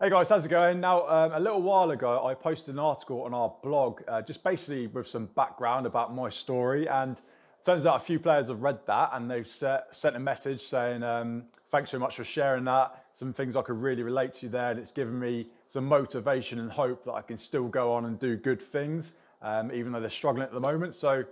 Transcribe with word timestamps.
Hey 0.00 0.10
guys, 0.10 0.28
how's 0.28 0.44
it 0.44 0.48
going? 0.48 0.80
Now, 0.80 1.06
um, 1.06 1.32
a 1.34 1.38
little 1.38 1.62
while 1.62 1.92
ago, 1.92 2.26
I 2.26 2.34
posted 2.34 2.74
an 2.74 2.80
article 2.80 3.22
on 3.22 3.32
our 3.32 3.54
blog, 3.62 4.02
uh, 4.08 4.22
just 4.22 4.42
basically 4.42 4.88
with 4.88 5.06
some 5.06 5.26
background 5.36 5.86
about 5.86 6.12
my 6.12 6.30
story. 6.30 6.88
And 6.88 7.16
turns 7.64 7.86
out 7.86 7.94
a 7.94 8.00
few 8.00 8.18
players 8.18 8.48
have 8.48 8.60
read 8.60 8.84
that 8.86 9.10
and 9.12 9.30
they've 9.30 9.46
set, 9.46 9.94
sent 9.94 10.16
a 10.16 10.18
message 10.18 10.62
saying, 10.62 11.04
um, 11.04 11.44
thanks 11.70 11.92
so 11.92 12.00
much 12.00 12.16
for 12.16 12.24
sharing 12.24 12.64
that. 12.64 13.04
Some 13.12 13.32
things 13.32 13.54
I 13.54 13.62
could 13.62 13.80
really 13.80 14.02
relate 14.02 14.34
to 14.34 14.48
there. 14.48 14.72
And 14.72 14.80
it's 14.80 14.90
given 14.90 15.16
me 15.16 15.46
some 15.68 15.84
motivation 15.84 16.58
and 16.58 16.72
hope 16.72 17.04
that 17.04 17.12
I 17.12 17.22
can 17.22 17.36
still 17.36 17.68
go 17.68 17.92
on 17.92 18.06
and 18.06 18.18
do 18.18 18.36
good 18.36 18.60
things, 18.60 19.12
um, 19.42 19.70
even 19.70 19.92
though 19.92 20.00
they're 20.00 20.10
struggling 20.10 20.42
at 20.42 20.52
the 20.52 20.58
moment. 20.58 20.96
So, 20.96 21.22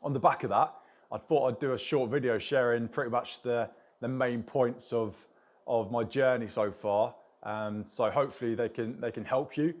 on 0.00 0.12
the 0.12 0.20
back 0.20 0.44
of 0.44 0.50
that, 0.50 0.72
I 1.10 1.18
thought 1.18 1.48
I'd 1.48 1.58
do 1.58 1.72
a 1.72 1.78
short 1.78 2.08
video 2.08 2.38
sharing 2.38 2.86
pretty 2.86 3.10
much 3.10 3.42
the, 3.42 3.68
the 4.00 4.06
main 4.06 4.44
points 4.44 4.92
of, 4.92 5.16
of 5.66 5.90
my 5.90 6.04
journey 6.04 6.46
so 6.46 6.70
far. 6.70 7.14
Um, 7.42 7.84
so 7.86 8.10
hopefully 8.10 8.54
they 8.54 8.68
can 8.68 9.00
they 9.00 9.10
can 9.10 9.24
help 9.24 9.56
you. 9.56 9.74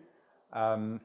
Um, 0.52 1.00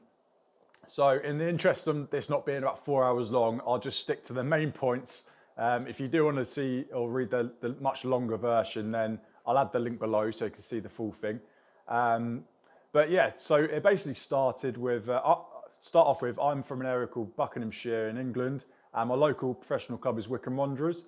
so 0.86 1.08
in 1.10 1.38
the 1.38 1.48
interest 1.48 1.88
of 1.88 2.10
this 2.10 2.30
not 2.30 2.46
being 2.46 2.58
about 2.58 2.84
four 2.84 3.04
hours 3.04 3.30
long, 3.30 3.60
I'll 3.66 3.78
just 3.78 4.00
stick 4.00 4.22
to 4.24 4.32
the 4.32 4.44
main 4.44 4.70
points. 4.70 5.24
Um, 5.58 5.86
if 5.86 5.98
you 5.98 6.06
do 6.06 6.24
want 6.24 6.36
to 6.36 6.46
see 6.46 6.84
or 6.92 7.10
read 7.10 7.30
the, 7.30 7.50
the, 7.60 7.74
much 7.80 8.04
longer 8.04 8.36
version, 8.36 8.92
then 8.92 9.18
I'll 9.46 9.58
add 9.58 9.72
the 9.72 9.78
link 9.78 9.98
below 9.98 10.30
so 10.30 10.44
you 10.44 10.50
can 10.50 10.62
see 10.62 10.80
the 10.80 10.88
full 10.88 11.12
thing. 11.12 11.40
Um, 11.88 12.44
but 12.92 13.10
yeah, 13.10 13.32
so 13.36 13.56
it 13.56 13.82
basically 13.82 14.14
started 14.14 14.76
with, 14.76 15.08
uh, 15.08 15.36
start 15.78 16.06
off 16.06 16.22
with, 16.22 16.38
I'm 16.38 16.62
from 16.62 16.80
an 16.82 16.86
area 16.86 17.06
called 17.06 17.34
Buckinghamshire 17.36 18.08
in 18.08 18.16
England, 18.16 18.64
and 18.94 19.08
my 19.08 19.14
local 19.14 19.54
professional 19.54 19.98
club 19.98 20.18
is 20.18 20.28
Wycombe 20.28 20.56
Wanderers. 20.56 21.06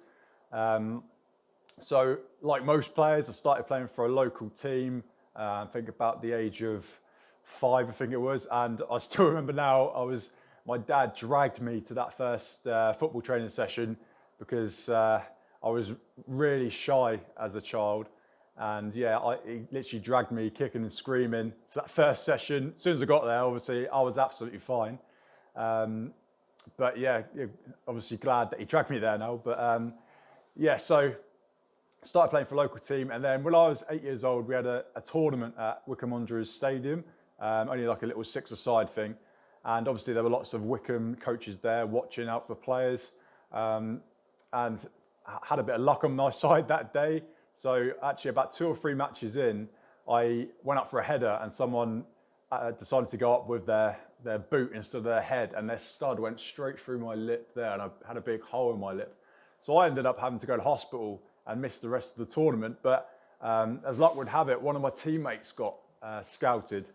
Um, 0.53 1.05
so 1.79 2.19
like 2.43 2.65
most 2.65 2.95
players, 2.95 3.29
I 3.29 3.33
started 3.33 3.65
playing 3.65 3.89
for 3.89 4.07
a 4.07 4.09
local 4.09 4.51
team, 4.51 5.05
uh, 5.39 5.65
I 5.65 5.67
think 5.73 5.89
about 5.89 6.21
the 6.21 6.33
age 6.33 6.63
of 6.63 6.85
five, 7.43 7.89
I 7.89 7.93
think 7.93 8.13
it 8.13 8.21
was. 8.21 8.49
And 8.51 8.83
I 8.91 8.99
still 8.99 9.27
remember 9.29 9.53
now, 9.53 9.89
I 9.89 10.03
was, 10.03 10.31
my 10.67 10.79
dad 10.79 11.15
dragged 11.15 11.61
me 11.61 11.81
to 11.83 11.95
that 11.95 12.17
first 12.17 12.67
uh, 12.67 12.93
football 12.93 13.23
training 13.23 13.49
session 13.49 13.97
because 14.39 14.89
uh, 14.89 15.23
I 15.63 15.69
was 15.69 15.93
really 16.27 16.71
shy 16.71 17.21
as 17.41 17.55
a 17.55 17.61
child. 17.61 18.09
And 18.57 18.93
yeah, 18.95 19.19
I, 19.19 19.39
he 19.47 19.63
literally 19.71 20.03
dragged 20.03 20.33
me 20.33 20.51
kicking 20.51 20.83
and 20.83 20.93
screaming. 20.93 21.53
So 21.67 21.81
that 21.81 21.91
first 21.91 22.25
session, 22.25 22.73
as 22.75 22.83
soon 22.83 22.95
as 22.95 23.03
I 23.03 23.07
got 23.07 23.25
there, 23.25 23.39
obviously 23.39 23.89
I 23.89 24.01
was 24.01 24.19
absolutely 24.19 24.59
fine. 24.59 24.99
Um, 25.55 26.13
but 26.77 26.99
yeah, 26.99 27.23
obviously 27.87 28.17
glad 28.17 28.51
that 28.51 28.59
he 28.59 28.65
dragged 28.65 28.91
me 28.91 28.99
there 28.99 29.17
now. 29.17 29.41
But 29.43 29.61
um, 29.61 29.95
yeah, 30.57 30.77
so 30.77 31.15
started 32.03 32.31
playing 32.31 32.47
for 32.47 32.55
a 32.55 32.59
local 32.59 32.79
team. 32.79 33.11
And 33.11 33.25
then 33.25 33.43
when 33.43 33.55
I 33.55 33.69
was 33.69 33.85
eight 33.91 34.03
years 34.03 34.25
old, 34.25 34.49
we 34.49 34.55
had 34.55 34.67
a, 34.67 34.85
a 34.95 35.01
tournament 35.01 35.55
at 35.59 35.83
Wycombe 35.87 36.11
Wanderers 36.11 36.51
Stadium, 36.51 37.05
um, 37.41 37.69
only 37.69 37.87
like 37.87 38.03
a 38.03 38.07
little 38.07 38.25
six-a-side 38.25 38.91
thing. 38.91 39.15
And 39.65 39.89
obviously 39.89 40.15
there 40.15 40.23
were 40.23 40.31
lots 40.31 40.55
of 40.55 40.65
Wycombe 40.65 41.17
coaches 41.17 41.59
there 41.59 41.87
watching 41.87 42.29
out 42.29 42.47
for 42.47 42.55
players. 42.55 43.13
Um, 43.53 44.01
and 44.53 44.87
had 45.43 45.59
a 45.59 45.63
bit 45.63 45.77
of 45.77 45.81
luck 45.81 46.05
on 46.05 46.15
my 46.15 46.31
side 46.45 46.69
that 46.69 46.93
day. 46.93 47.23
So 47.55 47.91
actually 48.03 48.31
about 48.31 48.53
two 48.53 48.67
or 48.67 48.77
three 48.77 48.95
matches 48.95 49.37
in, 49.37 49.69
I 50.09 50.49
went 50.63 50.81
up 50.81 50.89
for 50.91 51.01
a 51.01 51.05
header 51.05 51.39
and 51.43 51.53
someone 51.53 52.05
uh, 52.51 52.71
decided 52.71 53.11
to 53.11 53.17
go 53.17 53.35
up 53.35 53.49
with 53.49 53.67
their, 53.67 53.99
their 54.25 54.39
boot 54.39 54.73
instead 54.75 54.99
of 54.99 55.05
their 55.05 55.21
head 55.21 55.53
and 55.57 55.69
their 55.69 55.79
stud 55.79 56.19
went 56.19 56.41
straight 56.41 56.81
through 56.81 56.99
my 56.99 57.15
lip 57.15 57.53
there 57.55 57.73
and 57.73 57.83
I 57.83 57.89
had 58.07 58.17
a 58.17 58.23
big 58.23 58.43
hole 58.43 58.73
in 58.73 58.81
my 58.81 58.93
lip. 58.93 59.15
So 59.61 59.77
I 59.77 59.87
ended 59.87 60.07
up 60.07 60.19
having 60.19 60.39
to 60.39 60.47
go 60.47 60.57
to 60.57 60.63
hospital 60.63 61.21
and 61.49 61.61
missed 61.61 61.83
the 61.83 61.89
rest 61.89 62.13
of 62.13 62.27
the 62.27 62.33
tournament. 62.33 62.77
But 62.83 63.11
um, 63.41 63.81
as 63.87 63.99
luck 63.99 64.17
would 64.17 64.29
have 64.29 64.49
it, 64.49 64.61
one 64.61 64.77
of 64.77 64.83
my 64.83 64.91
teammates 64.91 65.51
got 65.53 65.75
uh, 66.03 66.23
scouted, 66.23 66.89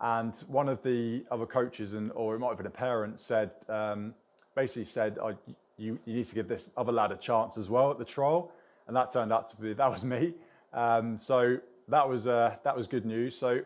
and 0.00 0.34
one 0.46 0.68
of 0.68 0.82
the 0.82 1.24
other 1.30 1.46
coaches, 1.46 1.92
and 1.92 2.10
or 2.14 2.34
it 2.34 2.38
might 2.38 2.48
have 2.48 2.56
been 2.56 2.66
a 2.66 2.70
parent, 2.70 3.20
said 3.20 3.50
um, 3.68 4.14
basically 4.54 4.84
said, 4.84 5.18
oh, 5.20 5.36
you, 5.76 5.98
you, 6.06 6.14
need 6.14 6.26
to 6.26 6.34
give 6.34 6.48
this 6.48 6.70
other 6.76 6.92
lad 6.92 7.12
a 7.12 7.16
chance 7.16 7.58
as 7.58 7.68
well 7.68 7.90
at 7.90 7.98
the 7.98 8.04
trial," 8.04 8.52
and 8.86 8.96
that 8.96 9.12
turned 9.12 9.32
out 9.32 9.50
to 9.50 9.56
be 9.56 9.72
that 9.74 9.90
was 9.90 10.04
me. 10.04 10.34
Um, 10.72 11.18
so 11.18 11.58
that 11.88 12.08
was 12.08 12.26
uh, 12.26 12.56
that 12.64 12.76
was 12.76 12.86
good 12.86 13.04
news. 13.04 13.36
So 13.36 13.62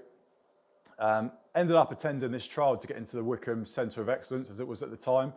um, 0.98 1.32
ended 1.54 1.76
up 1.76 1.92
attending 1.92 2.30
this 2.30 2.46
trial 2.46 2.76
to 2.76 2.86
get 2.86 2.96
into 2.96 3.16
the 3.16 3.24
Wycombe 3.24 3.66
Centre 3.66 4.00
of 4.00 4.08
Excellence 4.08 4.48
as 4.50 4.60
it 4.60 4.66
was 4.66 4.82
at 4.82 4.90
the 4.90 4.96
time. 4.96 5.32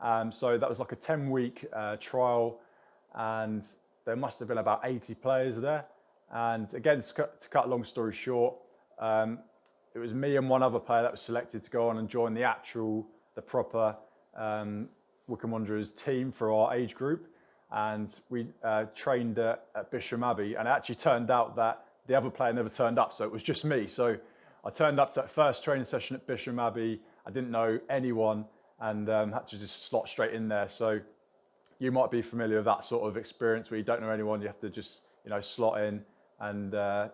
Um, 0.00 0.30
so 0.30 0.56
that 0.56 0.68
was 0.68 0.78
like 0.78 0.92
a 0.92 0.96
10 0.96 1.30
week 1.30 1.66
uh, 1.72 1.96
trial 1.96 2.60
and 3.14 3.66
there 4.08 4.16
must 4.16 4.38
have 4.38 4.48
been 4.48 4.56
about 4.56 4.80
80 4.84 5.14
players 5.16 5.56
there. 5.56 5.84
And 6.32 6.72
again, 6.72 7.02
to 7.02 7.12
cut, 7.12 7.40
to 7.42 7.48
cut 7.50 7.66
a 7.66 7.68
long 7.68 7.84
story 7.84 8.14
short, 8.14 8.54
um, 8.98 9.40
it 9.94 9.98
was 9.98 10.14
me 10.14 10.36
and 10.36 10.48
one 10.48 10.62
other 10.62 10.78
player 10.78 11.02
that 11.02 11.12
was 11.12 11.20
selected 11.20 11.62
to 11.64 11.70
go 11.70 11.90
on 11.90 11.98
and 11.98 12.08
join 12.08 12.32
the 12.32 12.42
actual, 12.42 13.06
the 13.34 13.42
proper 13.42 13.94
um, 14.34 14.88
Wycombe 15.26 15.50
Wanderers 15.50 15.92
team 15.92 16.32
for 16.32 16.50
our 16.50 16.74
age 16.74 16.94
group. 16.94 17.28
And 17.70 18.18
we 18.30 18.46
uh, 18.64 18.86
trained 18.94 19.38
at, 19.38 19.66
at 19.76 19.90
Bisham 19.90 20.24
Abbey. 20.24 20.54
And 20.54 20.66
it 20.66 20.70
actually 20.70 20.94
turned 20.94 21.30
out 21.30 21.54
that 21.56 21.84
the 22.06 22.14
other 22.14 22.30
player 22.30 22.54
never 22.54 22.70
turned 22.70 22.98
up. 22.98 23.12
So 23.12 23.24
it 23.24 23.30
was 23.30 23.42
just 23.42 23.62
me. 23.66 23.88
So 23.88 24.16
I 24.64 24.70
turned 24.70 24.98
up 24.98 25.12
to 25.12 25.20
that 25.20 25.28
first 25.28 25.62
training 25.62 25.84
session 25.84 26.16
at 26.16 26.26
Bisham 26.26 26.58
Abbey. 26.58 27.02
I 27.26 27.30
didn't 27.30 27.50
know 27.50 27.78
anyone 27.90 28.46
and 28.80 29.10
um, 29.10 29.32
had 29.32 29.46
to 29.48 29.58
just 29.58 29.86
slot 29.86 30.08
straight 30.08 30.32
in 30.32 30.48
there. 30.48 30.70
So 30.70 31.00
you 31.78 31.92
might 31.92 32.10
be 32.10 32.22
familiar 32.22 32.56
with 32.56 32.64
that 32.64 32.84
sort 32.84 33.08
of 33.08 33.16
experience 33.16 33.70
where 33.70 33.78
you 33.78 33.84
don't 33.84 34.00
know 34.00 34.10
anyone, 34.10 34.40
you 34.40 34.46
have 34.46 34.60
to 34.60 34.70
just 34.70 35.02
you 35.24 35.30
know 35.30 35.40
slot 35.40 35.80
in 35.80 36.02
and 36.40 36.74
uh, 36.74 37.08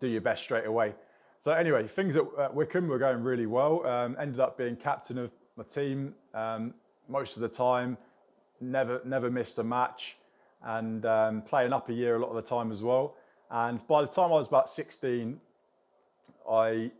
do 0.00 0.08
your 0.08 0.20
best 0.20 0.42
straight 0.42 0.66
away. 0.66 0.94
So 1.42 1.52
anyway, 1.52 1.86
things 1.86 2.16
at, 2.16 2.54
Wycombe 2.54 2.88
were 2.88 2.98
going 2.98 3.22
really 3.22 3.46
well. 3.46 3.86
Um, 3.86 4.16
ended 4.20 4.40
up 4.40 4.58
being 4.58 4.76
captain 4.76 5.18
of 5.18 5.30
my 5.56 5.64
team 5.64 6.14
um, 6.34 6.74
most 7.08 7.36
of 7.36 7.42
the 7.42 7.48
time. 7.48 7.96
Never 8.60 9.00
never 9.04 9.30
missed 9.30 9.58
a 9.58 9.64
match, 9.64 10.16
and 10.62 11.04
um, 11.06 11.42
playing 11.42 11.72
up 11.72 11.88
a 11.88 11.92
year 11.92 12.16
a 12.16 12.18
lot 12.18 12.30
of 12.30 12.36
the 12.36 12.48
time 12.48 12.72
as 12.72 12.82
well. 12.82 13.14
And 13.50 13.84
by 13.86 14.02
the 14.02 14.08
time 14.08 14.32
I 14.32 14.36
was 14.36 14.48
about 14.48 14.68
16, 14.68 15.38
I 16.50 16.90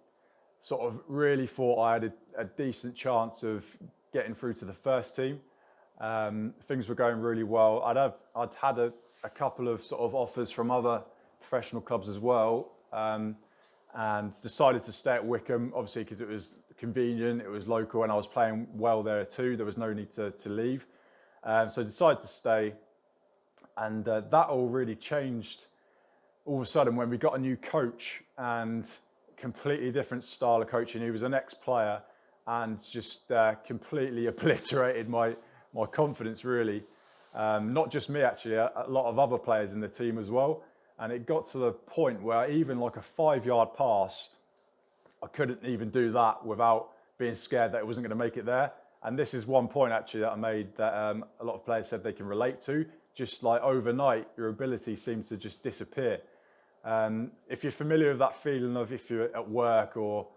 sort 0.60 0.82
of 0.82 1.00
really 1.08 1.46
thought 1.46 1.82
I 1.82 1.94
had 1.94 2.04
a, 2.04 2.12
a 2.38 2.44
decent 2.44 2.94
chance 2.94 3.42
of 3.42 3.64
getting 4.12 4.34
through 4.34 4.54
to 4.54 4.64
the 4.64 4.72
first 4.72 5.16
team. 5.16 5.40
Um, 6.00 6.54
things 6.66 6.88
were 6.88 6.94
going 6.94 7.20
really 7.20 7.42
well. 7.42 7.82
I'd 7.82 7.96
have 7.96 8.14
I'd 8.34 8.54
had 8.54 8.78
a, 8.78 8.92
a, 9.24 9.30
couple 9.30 9.68
of 9.68 9.82
sort 9.82 10.02
of 10.02 10.14
offers 10.14 10.50
from 10.50 10.70
other 10.70 11.02
professional 11.40 11.80
clubs 11.80 12.08
as 12.08 12.18
well, 12.18 12.72
um, 12.92 13.36
and 13.94 14.32
decided 14.42 14.82
to 14.82 14.92
stay 14.92 15.14
at 15.14 15.24
Wycombe 15.24 15.72
Obviously, 15.74 16.04
because 16.04 16.20
it 16.20 16.28
was 16.28 16.56
convenient, 16.76 17.40
it 17.40 17.48
was 17.48 17.66
local, 17.66 18.02
and 18.02 18.12
I 18.12 18.14
was 18.14 18.26
playing 18.26 18.66
well 18.74 19.02
there 19.02 19.24
too. 19.24 19.56
There 19.56 19.64
was 19.64 19.78
no 19.78 19.92
need 19.92 20.12
to 20.14 20.32
to 20.32 20.48
leave, 20.50 20.86
um, 21.44 21.70
so 21.70 21.82
decided 21.82 22.20
to 22.22 22.28
stay, 22.28 22.74
and 23.78 24.06
uh, 24.06 24.20
that 24.20 24.48
all 24.48 24.68
really 24.68 24.96
changed 24.96 25.66
all 26.44 26.56
of 26.56 26.62
a 26.62 26.66
sudden 26.66 26.94
when 26.94 27.10
we 27.10 27.18
got 27.18 27.36
a 27.36 27.38
new 27.38 27.56
coach 27.56 28.22
and 28.38 28.86
completely 29.36 29.90
different 29.90 30.24
style 30.24 30.62
of 30.62 30.68
coaching. 30.68 31.02
He 31.02 31.10
was 31.10 31.22
an 31.22 31.34
ex-player 31.34 32.00
and 32.46 32.78
just 32.88 33.30
uh, 33.32 33.54
completely 33.66 34.26
obliterated 34.28 35.08
my 35.08 35.36
my 35.76 35.86
confidence 35.86 36.44
really. 36.44 36.82
Um, 37.34 37.74
not 37.74 37.90
just 37.90 38.08
me 38.08 38.22
actually, 38.22 38.54
a, 38.54 38.72
a, 38.74 38.88
lot 38.88 39.04
of 39.06 39.18
other 39.18 39.36
players 39.36 39.74
in 39.74 39.80
the 39.80 39.88
team 39.88 40.18
as 40.18 40.30
well. 40.30 40.62
And 40.98 41.12
it 41.12 41.26
got 41.26 41.44
to 41.50 41.58
the 41.58 41.72
point 41.72 42.22
where 42.22 42.50
even 42.50 42.80
like 42.80 42.96
a 42.96 43.02
five 43.02 43.44
yard 43.44 43.68
pass, 43.76 44.30
I 45.22 45.26
couldn't 45.26 45.60
even 45.62 45.90
do 45.90 46.10
that 46.12 46.44
without 46.44 46.92
being 47.18 47.34
scared 47.34 47.72
that 47.72 47.78
it 47.78 47.86
wasn't 47.86 48.06
going 48.06 48.18
to 48.18 48.24
make 48.24 48.38
it 48.38 48.46
there. 48.46 48.72
And 49.02 49.18
this 49.18 49.34
is 49.34 49.46
one 49.46 49.68
point 49.68 49.92
actually 49.92 50.20
that 50.20 50.32
I 50.32 50.36
made 50.36 50.74
that 50.76 50.94
um, 50.94 51.24
a 51.40 51.44
lot 51.44 51.54
of 51.54 51.64
players 51.64 51.88
said 51.88 52.02
they 52.02 52.14
can 52.14 52.26
relate 52.26 52.60
to. 52.62 52.86
Just 53.14 53.42
like 53.42 53.62
overnight, 53.62 54.28
your 54.36 54.48
ability 54.48 54.96
seems 54.96 55.28
to 55.28 55.36
just 55.36 55.62
disappear. 55.62 56.20
Um, 56.84 57.32
if 57.48 57.62
you're 57.64 57.72
familiar 57.72 58.10
with 58.10 58.18
that 58.20 58.34
feeling 58.34 58.76
of 58.76 58.92
if 58.92 59.10
you're 59.10 59.34
at 59.36 59.48
work 59.48 59.96
or 59.96 60.28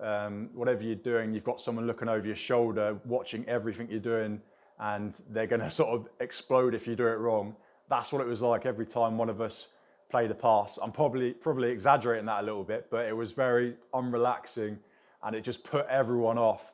um, 0.00 0.50
whatever 0.54 0.82
you're 0.82 0.94
doing, 0.94 1.34
you've 1.34 1.44
got 1.44 1.60
someone 1.60 1.86
looking 1.86 2.08
over 2.08 2.26
your 2.26 2.36
shoulder, 2.36 2.96
watching 3.04 3.46
everything 3.48 3.88
you're 3.90 4.00
doing, 4.00 4.40
and 4.78 5.14
they're 5.30 5.46
going 5.46 5.60
to 5.60 5.70
sort 5.70 5.90
of 5.90 6.08
explode 6.20 6.74
if 6.74 6.86
you 6.86 6.96
do 6.96 7.06
it 7.06 7.18
wrong. 7.18 7.56
That's 7.88 8.12
what 8.12 8.20
it 8.20 8.26
was 8.26 8.42
like 8.42 8.66
every 8.66 8.86
time 8.86 9.16
one 9.16 9.28
of 9.28 9.40
us 9.40 9.68
played 10.10 10.30
a 10.30 10.34
pass. 10.34 10.78
I'm 10.82 10.92
probably 10.92 11.32
probably 11.32 11.70
exaggerating 11.70 12.26
that 12.26 12.42
a 12.42 12.46
little 12.46 12.64
bit, 12.64 12.88
but 12.90 13.06
it 13.06 13.16
was 13.16 13.32
very 13.32 13.76
unrelaxing 13.94 14.78
and 15.22 15.34
it 15.34 15.42
just 15.42 15.64
put 15.64 15.86
everyone 15.86 16.38
off. 16.38 16.72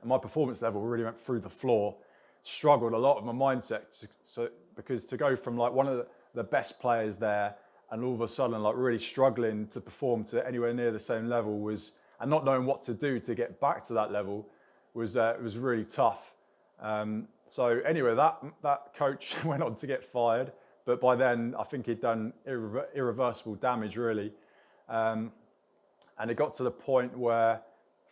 And 0.00 0.08
my 0.08 0.18
performance 0.18 0.62
level 0.62 0.80
really 0.80 1.04
went 1.04 1.20
through 1.20 1.40
the 1.40 1.50
floor. 1.50 1.96
Struggled 2.44 2.92
a 2.92 2.98
lot 2.98 3.16
with 3.16 3.34
my 3.34 3.54
mindset 3.54 3.98
to, 4.00 4.08
so 4.22 4.48
because 4.74 5.04
to 5.06 5.16
go 5.16 5.36
from 5.36 5.56
like 5.56 5.72
one 5.72 5.86
of 5.86 6.06
the, 6.34 6.42
best 6.44 6.80
players 6.80 7.16
there 7.16 7.54
and 7.90 8.02
all 8.02 8.14
of 8.14 8.22
a 8.22 8.26
sudden 8.26 8.62
like 8.62 8.74
really 8.74 8.98
struggling 8.98 9.66
to 9.68 9.80
perform 9.82 10.24
to 10.24 10.44
anywhere 10.46 10.72
near 10.72 10.90
the 10.90 10.98
same 10.98 11.28
level 11.28 11.60
was 11.60 11.92
and 12.20 12.30
not 12.30 12.42
knowing 12.44 12.64
what 12.64 12.82
to 12.82 12.94
do 12.94 13.20
to 13.20 13.34
get 13.34 13.60
back 13.60 13.86
to 13.86 13.92
that 13.92 14.10
level 14.10 14.48
was 14.94 15.16
uh, 15.16 15.36
was 15.42 15.58
really 15.58 15.84
tough. 15.84 16.31
Um, 16.82 17.28
so 17.46 17.80
anyway, 17.86 18.14
that 18.14 18.42
that 18.62 18.94
coach 18.94 19.36
went 19.44 19.62
on 19.62 19.76
to 19.76 19.86
get 19.86 20.04
fired, 20.04 20.52
but 20.84 21.00
by 21.00 21.16
then 21.16 21.54
I 21.58 21.64
think 21.64 21.86
he'd 21.86 22.00
done 22.00 22.32
irre- 22.46 22.92
irreversible 22.94 23.54
damage 23.54 23.96
really. 23.96 24.32
Um, 24.88 25.32
And 26.18 26.30
it 26.30 26.36
got 26.36 26.54
to 26.54 26.62
the 26.62 26.70
point 26.70 27.16
where, 27.16 27.60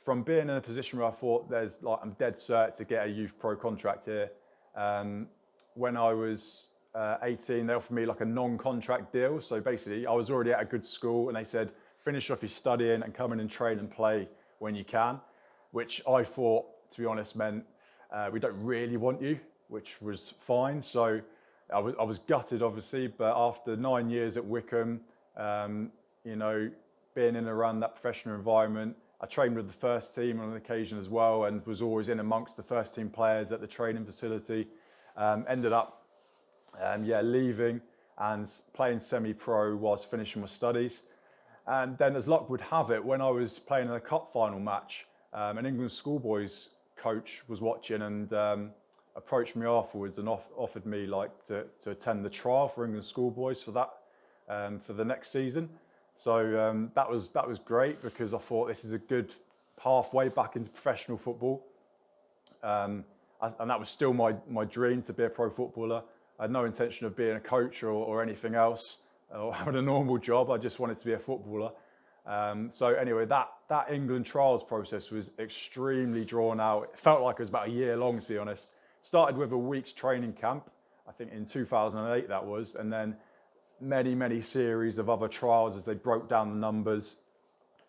from 0.04 0.22
being 0.22 0.48
in 0.48 0.56
a 0.56 0.60
position 0.60 0.98
where 0.98 1.08
I 1.08 1.10
thought 1.10 1.50
there's 1.50 1.82
like 1.82 1.98
I'm 2.02 2.12
dead 2.12 2.36
cert 2.36 2.74
to 2.76 2.84
get 2.84 3.06
a 3.06 3.10
youth 3.10 3.34
pro 3.38 3.56
contract 3.56 4.04
here, 4.06 4.30
um, 4.74 5.26
when 5.74 5.96
I 5.96 6.12
was 6.12 6.68
uh, 6.94 7.16
18, 7.22 7.66
they 7.66 7.74
offered 7.74 7.94
me 7.94 8.06
like 8.06 8.20
a 8.20 8.24
non-contract 8.24 9.12
deal. 9.12 9.40
So 9.40 9.60
basically, 9.60 10.06
I 10.06 10.12
was 10.12 10.30
already 10.30 10.52
at 10.52 10.60
a 10.60 10.64
good 10.64 10.84
school, 10.84 11.28
and 11.28 11.36
they 11.36 11.44
said 11.44 11.70
finish 12.04 12.30
off 12.30 12.42
your 12.42 12.48
studying 12.48 13.02
and 13.02 13.14
come 13.14 13.32
in 13.32 13.40
and 13.40 13.50
train 13.50 13.78
and 13.78 13.90
play 13.90 14.28
when 14.58 14.74
you 14.74 14.84
can, 14.84 15.20
which 15.72 16.00
I 16.08 16.24
thought, 16.24 16.64
to 16.92 17.00
be 17.00 17.06
honest, 17.06 17.36
meant 17.36 17.64
uh, 18.12 18.28
we 18.32 18.40
don't 18.40 18.60
really 18.62 18.96
want 18.96 19.20
you, 19.22 19.38
which 19.68 20.00
was 20.00 20.34
fine. 20.40 20.82
So 20.82 21.20
I 21.72 21.78
was, 21.78 21.94
I 22.00 22.02
was 22.02 22.18
gutted, 22.18 22.62
obviously, 22.62 23.06
but 23.06 23.34
after 23.36 23.76
nine 23.76 24.10
years 24.10 24.36
at 24.36 24.44
Wycombe, 24.44 25.00
um, 25.36 25.90
you 26.24 26.36
know, 26.36 26.70
being 27.14 27.30
in 27.30 27.36
and 27.36 27.48
around 27.48 27.80
that 27.80 27.94
professional 27.94 28.34
environment, 28.34 28.96
I 29.20 29.26
trained 29.26 29.54
with 29.54 29.66
the 29.66 29.72
first 29.72 30.14
team 30.14 30.40
on 30.40 30.50
an 30.50 30.56
occasion 30.56 30.98
as 30.98 31.08
well, 31.08 31.44
and 31.44 31.64
was 31.66 31.82
always 31.82 32.08
in 32.08 32.20
amongst 32.20 32.56
the 32.56 32.62
first 32.62 32.94
team 32.94 33.10
players 33.10 33.52
at 33.52 33.60
the 33.60 33.66
training 33.66 34.04
facility. 34.04 34.66
Um, 35.16 35.44
ended 35.48 35.72
up, 35.72 36.06
um, 36.80 37.04
yeah, 37.04 37.20
leaving 37.20 37.80
and 38.18 38.50
playing 38.72 39.00
semi-pro 39.00 39.76
whilst 39.76 40.10
finishing 40.10 40.40
my 40.40 40.48
studies. 40.48 41.02
And 41.66 41.98
then, 41.98 42.16
as 42.16 42.28
luck 42.28 42.48
would 42.48 42.62
have 42.62 42.90
it, 42.90 43.04
when 43.04 43.20
I 43.20 43.28
was 43.28 43.58
playing 43.58 43.88
in 43.88 43.94
a 43.94 44.00
cup 44.00 44.32
final 44.32 44.58
match, 44.58 45.06
um, 45.32 45.58
an 45.58 45.66
England 45.66 45.92
schoolboys 45.92 46.70
coach 47.00 47.42
was 47.48 47.60
watching 47.60 48.02
and 48.02 48.32
um, 48.32 48.70
approached 49.16 49.56
me 49.56 49.66
afterwards 49.66 50.18
and 50.18 50.28
off, 50.28 50.48
offered 50.56 50.86
me 50.86 51.06
like 51.06 51.44
to, 51.46 51.64
to 51.82 51.90
attend 51.90 52.24
the 52.24 52.30
trial 52.30 52.68
for 52.68 52.84
England 52.84 53.04
schoolboys 53.04 53.62
for 53.62 53.72
that 53.72 53.90
um, 54.48 54.78
for 54.78 54.92
the 54.92 55.04
next 55.04 55.32
season. 55.32 55.68
So 56.16 56.60
um, 56.60 56.90
that 56.94 57.10
was 57.10 57.30
that 57.30 57.48
was 57.48 57.58
great 57.58 58.02
because 58.02 58.34
I 58.34 58.38
thought 58.38 58.68
this 58.68 58.84
is 58.84 58.92
a 58.92 58.98
good 58.98 59.32
pathway 59.82 60.28
back 60.28 60.56
into 60.56 60.68
professional 60.68 61.16
football. 61.16 61.64
Um, 62.62 63.04
and 63.58 63.70
that 63.70 63.80
was 63.80 63.88
still 63.88 64.12
my, 64.12 64.34
my 64.48 64.64
dream 64.64 65.00
to 65.02 65.12
be 65.12 65.24
a 65.24 65.30
pro 65.30 65.48
footballer. 65.48 66.02
I 66.38 66.44
had 66.44 66.50
no 66.50 66.64
intention 66.64 67.06
of 67.06 67.16
being 67.16 67.36
a 67.36 67.40
coach 67.40 67.82
or, 67.82 67.90
or 67.90 68.22
anything 68.22 68.54
else 68.54 68.98
or 69.34 69.54
having 69.60 69.76
a 69.76 69.82
normal 69.82 70.18
job. 70.18 70.50
I 70.50 70.58
just 70.58 70.78
wanted 70.78 70.98
to 70.98 71.06
be 71.06 71.14
a 71.14 71.18
footballer. 71.18 71.70
Um, 72.26 72.70
so 72.70 72.88
anyway, 72.88 73.24
that, 73.26 73.48
that 73.70 73.88
England 73.88 74.26
trials 74.26 74.64
process 74.64 75.10
was 75.10 75.30
extremely 75.38 76.24
drawn 76.24 76.58
out. 76.58 76.90
It 76.92 76.98
felt 76.98 77.22
like 77.22 77.34
it 77.34 77.42
was 77.42 77.50
about 77.50 77.68
a 77.68 77.70
year 77.70 77.96
long, 77.96 78.18
to 78.18 78.28
be 78.28 78.36
honest. 78.36 78.72
Started 79.00 79.38
with 79.38 79.52
a 79.52 79.56
week's 79.56 79.92
training 79.92 80.32
camp, 80.32 80.68
I 81.08 81.12
think 81.12 81.32
in 81.32 81.46
2008 81.46 82.28
that 82.28 82.44
was, 82.44 82.74
and 82.74 82.92
then 82.92 83.16
many, 83.80 84.12
many 84.12 84.40
series 84.40 84.98
of 84.98 85.08
other 85.08 85.28
trials 85.28 85.76
as 85.76 85.84
they 85.84 85.94
broke 85.94 86.28
down 86.28 86.50
the 86.50 86.56
numbers. 86.56 87.18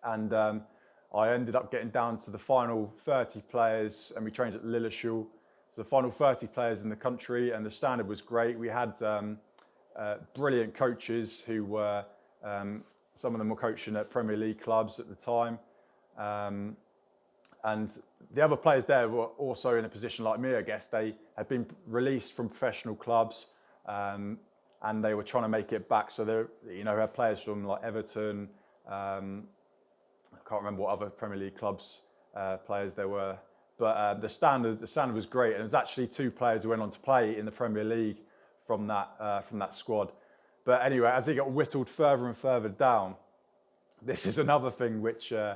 And 0.03 0.31
um, 0.33 0.61
I 1.15 1.33
ended 1.33 1.55
up 1.55 1.71
getting 1.71 1.89
down 1.89 2.19
to 2.19 2.31
the 2.31 2.37
final 2.37 2.93
30 3.03 3.41
players, 3.49 4.13
and 4.15 4.23
we 4.23 4.29
trained 4.29 4.53
at 4.53 4.63
Lilleshall. 4.63 5.25
So 5.71 5.81
the 5.81 5.83
final 5.83 6.11
30 6.11 6.45
players 6.45 6.83
in 6.83 6.89
the 6.89 6.95
country, 6.95 7.53
and 7.53 7.65
the 7.65 7.71
standard 7.71 8.07
was 8.07 8.21
great. 8.21 8.55
We 8.57 8.67
had 8.67 9.01
um, 9.01 9.39
uh, 9.95 10.17
brilliant 10.35 10.75
coaches 10.75 11.41
who 11.43 11.65
were, 11.65 12.05
um, 12.43 12.83
some 13.15 13.33
of 13.33 13.39
them 13.39 13.49
were 13.49 13.55
coaching 13.55 13.95
at 13.95 14.11
Premier 14.11 14.37
League 14.37 14.61
clubs 14.61 14.99
at 14.99 15.09
the 15.09 15.15
time. 15.15 15.57
Um, 16.21 16.77
and 17.63 17.91
the 18.33 18.43
other 18.43 18.55
players 18.55 18.85
there 18.85 19.07
were 19.09 19.25
also 19.25 19.77
in 19.77 19.85
a 19.85 19.89
position 19.89 20.25
like 20.25 20.39
me, 20.39 20.55
I 20.55 20.61
guess. 20.61 20.87
They 20.87 21.15
had 21.37 21.47
been 21.47 21.65
released 21.87 22.33
from 22.33 22.49
professional 22.49 22.95
clubs 22.95 23.47
um, 23.85 24.37
and 24.83 25.03
they 25.03 25.13
were 25.13 25.23
trying 25.23 25.43
to 25.43 25.49
make 25.49 25.71
it 25.71 25.87
back. 25.89 26.11
So 26.11 26.25
they, 26.25 26.73
you 26.73 26.83
know, 26.83 26.97
had 26.97 27.13
players 27.13 27.41
from 27.41 27.65
like 27.65 27.83
Everton. 27.83 28.49
Um, 28.87 29.43
I 30.33 30.49
can't 30.49 30.61
remember 30.61 30.83
what 30.83 30.91
other 30.91 31.09
Premier 31.09 31.37
League 31.37 31.57
clubs 31.57 32.01
uh, 32.35 32.57
players 32.57 32.93
there 32.93 33.09
were, 33.09 33.37
but 33.77 33.97
uh, 33.97 34.13
the 34.15 34.29
standard 34.29 34.79
the 34.79 34.87
standard 34.87 35.15
was 35.15 35.25
great. 35.25 35.53
And 35.53 35.61
there's 35.61 35.73
actually 35.73 36.07
two 36.07 36.31
players 36.31 36.63
who 36.63 36.69
went 36.69 36.81
on 36.81 36.89
to 36.91 36.99
play 36.99 37.37
in 37.37 37.45
the 37.45 37.51
Premier 37.51 37.83
League 37.83 38.17
from 38.65 38.87
that 38.87 39.11
uh, 39.19 39.41
from 39.41 39.59
that 39.59 39.75
squad. 39.75 40.11
But 40.63 40.83
anyway, 40.83 41.09
as 41.09 41.27
it 41.27 41.35
got 41.35 41.51
whittled 41.51 41.89
further 41.89 42.27
and 42.27 42.37
further 42.37 42.69
down, 42.69 43.15
this 44.01 44.25
is 44.25 44.37
another 44.37 44.71
thing 44.71 45.01
which 45.01 45.33
uh, 45.33 45.55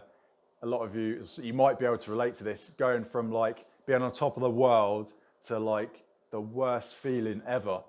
a 0.61 0.65
lot 0.65 0.81
of 0.81 0.95
you 0.95 1.23
you 1.41 1.53
might 1.53 1.79
be 1.79 1.85
able 1.85 1.97
to 1.97 2.11
relate 2.11 2.33
to 2.35 2.43
this. 2.43 2.71
Going 2.77 3.03
from 3.03 3.31
like 3.31 3.65
being 3.85 4.01
on 4.01 4.11
top 4.11 4.37
of 4.37 4.41
the 4.41 4.49
world 4.49 5.13
to 5.47 5.59
like 5.59 6.03
the 6.31 6.41
worst 6.41 6.95
feeling 6.95 7.41
ever. 7.47 7.81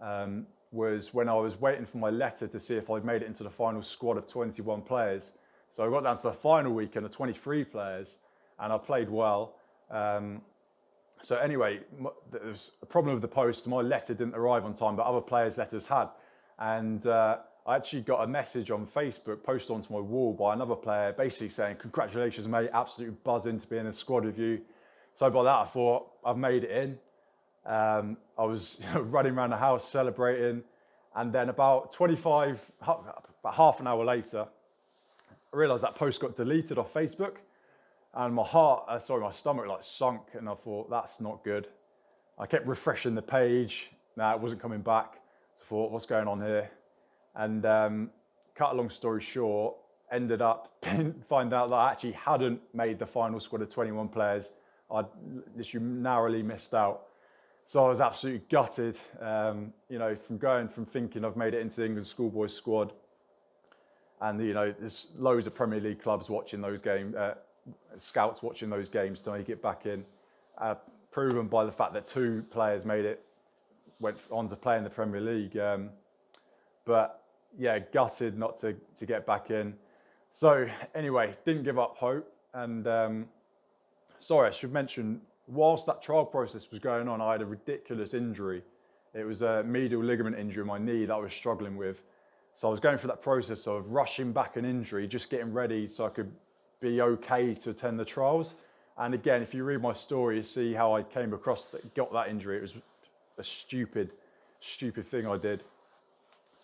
Um, 0.00 0.46
was 0.74 1.14
when 1.14 1.28
I 1.28 1.34
was 1.34 1.60
waiting 1.60 1.86
for 1.86 1.98
my 1.98 2.10
letter 2.10 2.48
to 2.48 2.58
see 2.58 2.74
if 2.74 2.90
I'd 2.90 3.04
made 3.04 3.22
it 3.22 3.26
into 3.26 3.44
the 3.44 3.50
final 3.50 3.80
squad 3.80 4.18
of 4.18 4.26
21 4.26 4.82
players. 4.82 5.30
So 5.70 5.86
I 5.86 5.90
got 5.90 6.02
down 6.02 6.16
to 6.16 6.22
the 6.22 6.32
final 6.32 6.72
weekend 6.72 7.06
of 7.06 7.12
23 7.12 7.64
players 7.64 8.16
and 8.58 8.72
I 8.72 8.78
played 8.78 9.08
well. 9.08 9.54
Um, 9.90 10.42
so 11.22 11.36
anyway, 11.36 11.80
there's 12.30 12.72
a 12.82 12.86
problem 12.86 13.14
with 13.14 13.22
the 13.22 13.28
post. 13.28 13.66
My 13.66 13.80
letter 13.80 14.14
didn't 14.14 14.34
arrive 14.34 14.64
on 14.64 14.74
time, 14.74 14.96
but 14.96 15.06
other 15.06 15.20
players' 15.20 15.56
letters 15.58 15.86
had. 15.86 16.08
And 16.58 17.06
uh, 17.06 17.38
I 17.66 17.76
actually 17.76 18.02
got 18.02 18.22
a 18.22 18.26
message 18.26 18.70
on 18.70 18.86
Facebook 18.86 19.42
posted 19.42 19.74
onto 19.74 19.90
my 19.90 19.98
wall 19.98 20.34
by 20.34 20.52
another 20.52 20.74
player 20.74 21.14
basically 21.16 21.48
saying, 21.48 21.76
congratulations 21.76 22.46
mate, 22.46 22.68
absolutely 22.74 23.16
buzzing 23.24 23.58
to 23.58 23.66
be 23.66 23.78
in 23.78 23.86
a 23.86 23.92
squad 23.92 24.26
with 24.26 24.38
you. 24.38 24.60
So 25.14 25.30
by 25.30 25.44
that 25.44 25.56
I 25.56 25.64
thought, 25.64 26.08
I've 26.24 26.36
made 26.36 26.64
it 26.64 26.70
in. 26.70 26.98
Um, 27.64 28.18
I 28.36 28.44
was 28.44 28.80
running 28.94 29.32
around 29.34 29.50
the 29.50 29.56
house 29.56 29.88
celebrating, 29.88 30.62
and 31.16 31.32
then 31.32 31.48
about 31.48 31.90
25, 31.92 32.60
about 32.82 33.54
half 33.54 33.80
an 33.80 33.86
hour 33.86 34.04
later, 34.04 34.46
I 35.52 35.56
realised 35.56 35.84
that 35.84 35.94
post 35.94 36.20
got 36.20 36.36
deleted 36.36 36.76
off 36.76 36.92
Facebook, 36.92 37.36
and 38.12 38.34
my 38.34 38.42
heart, 38.42 38.84
uh, 38.88 38.98
sorry, 38.98 39.22
my 39.22 39.32
stomach 39.32 39.66
like 39.66 39.82
sunk, 39.82 40.22
and 40.34 40.50
I 40.50 40.54
thought 40.54 40.90
that's 40.90 41.18
not 41.18 41.42
good. 41.42 41.68
I 42.38 42.44
kept 42.44 42.66
refreshing 42.66 43.14
the 43.14 43.22
page. 43.22 43.90
Nah, 44.16 44.34
it 44.34 44.40
wasn't 44.40 44.60
coming 44.60 44.82
back. 44.82 45.14
So 45.54 45.62
I 45.64 45.68
thought, 45.68 45.92
what's 45.92 46.06
going 46.06 46.28
on 46.28 46.40
here? 46.40 46.70
And 47.36 47.66
um, 47.66 48.10
cut 48.54 48.72
a 48.72 48.74
long 48.74 48.90
story 48.90 49.20
short, 49.20 49.74
ended 50.12 50.42
up 50.42 50.72
find 51.28 51.52
out 51.52 51.70
that 51.70 51.76
I 51.76 51.90
actually 51.90 52.12
hadn't 52.12 52.60
made 52.72 52.98
the 52.98 53.06
final 53.06 53.40
squad 53.40 53.62
of 53.62 53.68
21 53.68 54.08
players. 54.08 54.52
I 54.90 55.04
literally 55.56 55.86
narrowly 55.86 56.42
missed 56.42 56.74
out. 56.74 57.06
So 57.66 57.84
I 57.84 57.88
was 57.88 58.00
absolutely 58.00 58.46
gutted, 58.50 58.98
um, 59.20 59.72
you 59.88 59.98
know, 59.98 60.14
from 60.14 60.36
going 60.36 60.68
from 60.68 60.84
thinking 60.84 61.24
I've 61.24 61.36
made 61.36 61.54
it 61.54 61.60
into 61.60 61.76
the 61.76 61.86
England 61.86 62.06
schoolboys 62.06 62.52
squad. 62.52 62.92
And, 64.20 64.40
you 64.40 64.54
know, 64.54 64.72
there's 64.78 65.12
loads 65.16 65.46
of 65.46 65.54
Premier 65.54 65.80
League 65.80 66.02
clubs 66.02 66.28
watching 66.28 66.60
those 66.60 66.80
games, 66.82 67.14
uh, 67.14 67.34
scouts 67.96 68.42
watching 68.42 68.68
those 68.68 68.88
games 68.88 69.22
to 69.22 69.32
make 69.32 69.48
it 69.48 69.62
back 69.62 69.86
in. 69.86 70.04
Uh, 70.58 70.74
proven 71.10 71.46
by 71.46 71.64
the 71.64 71.72
fact 71.72 71.94
that 71.94 72.06
two 72.06 72.44
players 72.50 72.84
made 72.84 73.04
it, 73.04 73.24
went 73.98 74.18
on 74.30 74.48
to 74.48 74.56
play 74.56 74.76
in 74.76 74.84
the 74.84 74.90
Premier 74.90 75.20
League. 75.20 75.56
Um, 75.56 75.90
but 76.84 77.23
yeah, 77.58 77.78
gutted 77.78 78.38
not 78.38 78.58
to, 78.58 78.74
to 78.98 79.06
get 79.06 79.26
back 79.26 79.50
in. 79.50 79.74
So 80.30 80.66
anyway, 80.94 81.34
didn't 81.44 81.62
give 81.62 81.78
up 81.78 81.96
hope. 81.96 82.30
And 82.54 82.86
um, 82.86 83.28
sorry, 84.18 84.48
I 84.48 84.50
should 84.50 84.72
mention 84.72 85.20
whilst 85.46 85.86
that 85.86 86.02
trial 86.02 86.24
process 86.24 86.70
was 86.70 86.80
going 86.80 87.08
on, 87.08 87.20
I 87.20 87.32
had 87.32 87.42
a 87.42 87.46
ridiculous 87.46 88.14
injury. 88.14 88.62
It 89.14 89.24
was 89.24 89.42
a 89.42 89.62
medial 89.62 90.02
ligament 90.02 90.38
injury 90.38 90.62
in 90.62 90.66
my 90.66 90.78
knee 90.78 91.04
that 91.04 91.14
I 91.14 91.18
was 91.18 91.32
struggling 91.32 91.76
with. 91.76 92.02
So 92.54 92.68
I 92.68 92.70
was 92.70 92.80
going 92.80 92.98
through 92.98 93.08
that 93.08 93.22
process 93.22 93.66
of 93.66 93.90
rushing 93.92 94.32
back 94.32 94.56
an 94.56 94.64
injury, 94.64 95.06
just 95.06 95.30
getting 95.30 95.52
ready 95.52 95.86
so 95.86 96.06
I 96.06 96.08
could 96.08 96.32
be 96.80 97.00
okay 97.00 97.54
to 97.54 97.70
attend 97.70 97.98
the 97.98 98.04
trials. 98.04 98.54
And 98.96 99.12
again, 99.12 99.42
if 99.42 99.54
you 99.54 99.64
read 99.64 99.82
my 99.82 99.92
story, 99.92 100.36
you 100.36 100.42
see 100.42 100.72
how 100.72 100.94
I 100.94 101.02
came 101.02 101.32
across 101.32 101.66
that, 101.66 101.94
got 101.94 102.12
that 102.12 102.28
injury. 102.28 102.58
It 102.58 102.62
was 102.62 102.74
a 103.38 103.44
stupid, 103.44 104.12
stupid 104.60 105.06
thing 105.06 105.26
I 105.26 105.36
did. 105.36 105.64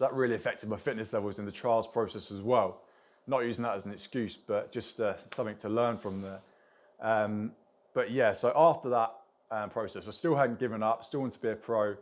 So 0.01 0.07
that 0.07 0.15
really 0.15 0.35
affected 0.35 0.71
my 0.71 0.79
fitness 0.79 1.13
levels 1.13 1.39
in 1.39 1.45
the 1.45 1.53
trials 1.53 1.87
process 1.87 2.31
as 2.31 2.41
well. 2.41 2.81
Not 3.27 3.41
using 3.41 3.65
that 3.65 3.77
as 3.77 3.85
an 3.85 3.93
excuse, 3.93 4.35
but 4.35 4.73
just 4.73 4.99
uh, 4.99 5.13
something 5.35 5.57
to 5.57 5.69
learn 5.69 5.99
from 5.99 6.23
there. 6.23 6.41
Um, 7.03 7.53
but 7.93 8.11
yeah, 8.11 8.33
so 8.33 8.51
after 8.57 8.89
that 8.89 9.13
um, 9.51 9.69
process, 9.69 10.09
I 10.09 10.13
still 10.13 10.35
hadn't 10.35 10.59
given 10.59 10.83
up, 10.83 11.05
still 11.05 11.21
wanted 11.21 11.35
to 11.35 11.43
be 11.43 11.51
a 11.51 11.55
pro. 11.55 11.97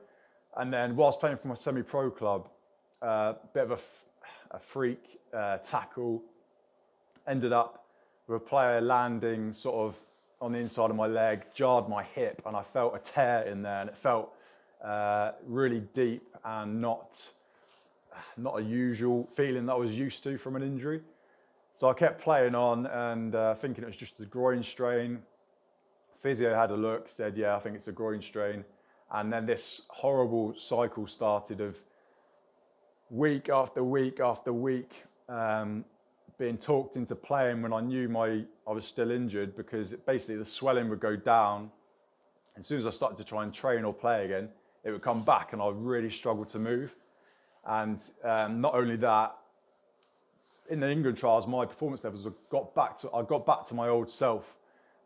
And 0.56 0.72
then 0.72 0.94
whilst 0.94 1.18
playing 1.18 1.38
for 1.38 1.48
my 1.48 1.56
semi-pro 1.56 2.12
club, 2.12 2.48
a 3.02 3.04
uh, 3.04 3.34
bit 3.52 3.64
of 3.64 3.72
a, 3.72 3.78
a 4.52 4.60
freak 4.60 5.18
uh, 5.34 5.56
tackle, 5.56 6.22
ended 7.26 7.52
up 7.52 7.84
with 8.28 8.36
a 8.36 8.44
player 8.44 8.80
landing 8.80 9.52
sort 9.52 9.74
of 9.74 9.96
on 10.40 10.52
the 10.52 10.58
inside 10.60 10.90
of 10.90 10.96
my 10.96 11.08
leg, 11.08 11.46
jarred 11.52 11.88
my 11.88 12.04
hip, 12.04 12.42
and 12.46 12.56
I 12.56 12.62
felt 12.62 12.94
a 12.94 13.00
tear 13.00 13.42
in 13.42 13.62
there, 13.62 13.80
and 13.80 13.90
it 13.90 13.96
felt 13.96 14.36
uh, 14.84 15.32
really 15.48 15.80
deep 15.80 16.22
and 16.44 16.80
not 16.80 17.32
not 18.36 18.58
a 18.58 18.62
usual 18.62 19.28
feeling 19.34 19.66
that 19.66 19.72
I 19.72 19.76
was 19.76 19.92
used 19.92 20.22
to 20.24 20.38
from 20.38 20.56
an 20.56 20.62
injury. 20.62 21.00
So 21.74 21.88
I 21.88 21.94
kept 21.94 22.20
playing 22.20 22.54
on 22.54 22.86
and 22.86 23.34
uh, 23.34 23.54
thinking 23.54 23.84
it 23.84 23.86
was 23.86 23.96
just 23.96 24.18
a 24.20 24.24
groin 24.24 24.62
strain. 24.62 25.20
Physio 26.18 26.54
had 26.54 26.70
a 26.70 26.76
look, 26.76 27.08
said, 27.08 27.36
yeah, 27.36 27.56
I 27.56 27.60
think 27.60 27.76
it's 27.76 27.88
a 27.88 27.92
groin 27.92 28.20
strain. 28.20 28.64
And 29.12 29.32
then 29.32 29.46
this 29.46 29.82
horrible 29.88 30.54
cycle 30.58 31.06
started 31.06 31.60
of 31.60 31.78
week 33.10 33.48
after 33.48 33.82
week 33.82 34.20
after 34.20 34.52
week, 34.52 35.04
um, 35.28 35.84
being 36.38 36.58
talked 36.58 36.96
into 36.96 37.14
playing 37.14 37.62
when 37.62 37.72
I 37.72 37.80
knew 37.80 38.08
my 38.08 38.44
I 38.66 38.72
was 38.72 38.84
still 38.84 39.10
injured 39.10 39.56
because 39.56 39.92
basically 40.06 40.36
the 40.36 40.44
swelling 40.44 40.88
would 40.90 41.00
go 41.00 41.16
down. 41.16 41.70
As 42.56 42.66
soon 42.66 42.78
as 42.78 42.86
I 42.86 42.90
started 42.90 43.16
to 43.18 43.24
try 43.24 43.44
and 43.44 43.54
train 43.54 43.84
or 43.84 43.94
play 43.94 44.24
again, 44.24 44.48
it 44.84 44.90
would 44.90 45.02
come 45.02 45.24
back, 45.24 45.52
and 45.52 45.62
I 45.62 45.70
really 45.72 46.10
struggled 46.10 46.48
to 46.50 46.58
move. 46.58 46.94
And 47.68 48.00
um, 48.24 48.62
not 48.62 48.74
only 48.74 48.96
that, 48.96 49.36
in 50.70 50.80
the 50.80 50.90
England 50.90 51.18
trials, 51.18 51.46
my 51.46 51.66
performance 51.66 52.02
levels 52.02 52.26
got 52.50 52.74
back 52.74 52.96
to 52.98 53.10
I 53.12 53.22
got 53.22 53.46
back 53.46 53.64
to 53.66 53.74
my 53.74 53.88
old 53.88 54.10
self, 54.10 54.56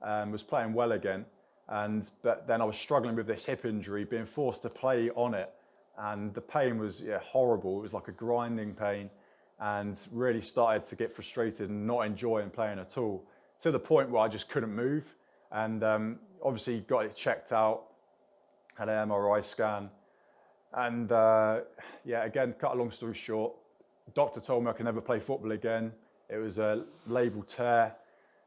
um, 0.00 0.31
was 0.31 0.42
playing 0.42 0.73
well 0.73 0.92
again, 0.92 1.25
and 1.69 2.09
but 2.23 2.47
then 2.47 2.61
I 2.61 2.64
was 2.64 2.76
struggling 2.76 3.16
with 3.16 3.26
this 3.26 3.45
hip 3.45 3.64
injury, 3.64 4.04
being 4.04 4.26
forced 4.26 4.62
to 4.62 4.69
play 4.69 5.11
on 5.11 5.35
it, 5.35 5.52
and 5.99 6.33
the 6.35 6.40
pain 6.40 6.78
was 6.78 7.00
yeah 7.00 7.19
horrible. 7.19 7.78
It 7.78 7.83
was 7.83 7.92
like 7.92 8.09
a 8.09 8.12
grinding 8.12 8.75
pain, 8.75 9.11
and 9.61 9.99
really 10.12 10.42
started 10.42 10.85
to 10.85 10.97
get 10.97 11.12
frustrated 11.12 11.69
and 11.69 11.87
not 11.87 12.07
enjoying 12.07 12.50
playing 12.50 12.78
at 12.78 12.97
all, 12.97 13.25
to 13.61 13.73
the 13.73 13.78
point 13.78 14.09
where 14.09 14.23
I 14.23 14.28
just 14.28 14.49
couldn't 14.49 14.75
move, 14.75 15.16
and 15.50 15.83
um, 15.83 16.19
obviously 16.42 16.81
got 16.81 17.07
it 17.07 17.16
checked 17.16 17.52
out, 17.52 17.85
had 18.76 18.88
an 18.88 19.09
MRI 19.09 19.45
scan, 19.45 19.90
and 20.75 21.11
uh, 21.12 21.61
yeah, 22.05 22.25
again, 22.25 22.55
cut 22.59 22.73
a 22.73 22.75
long 22.75 22.91
story 22.91 23.14
short, 23.14 23.52
doctor 24.14 24.41
told 24.41 24.64
me 24.64 24.71
I 24.71 24.73
could 24.73 24.85
never 24.85 25.00
play 25.00 25.21
football 25.21 25.52
again. 25.52 25.93
It 26.29 26.37
was 26.37 26.59
a 26.59 26.85
labral 27.09 27.47
tear 27.47 27.95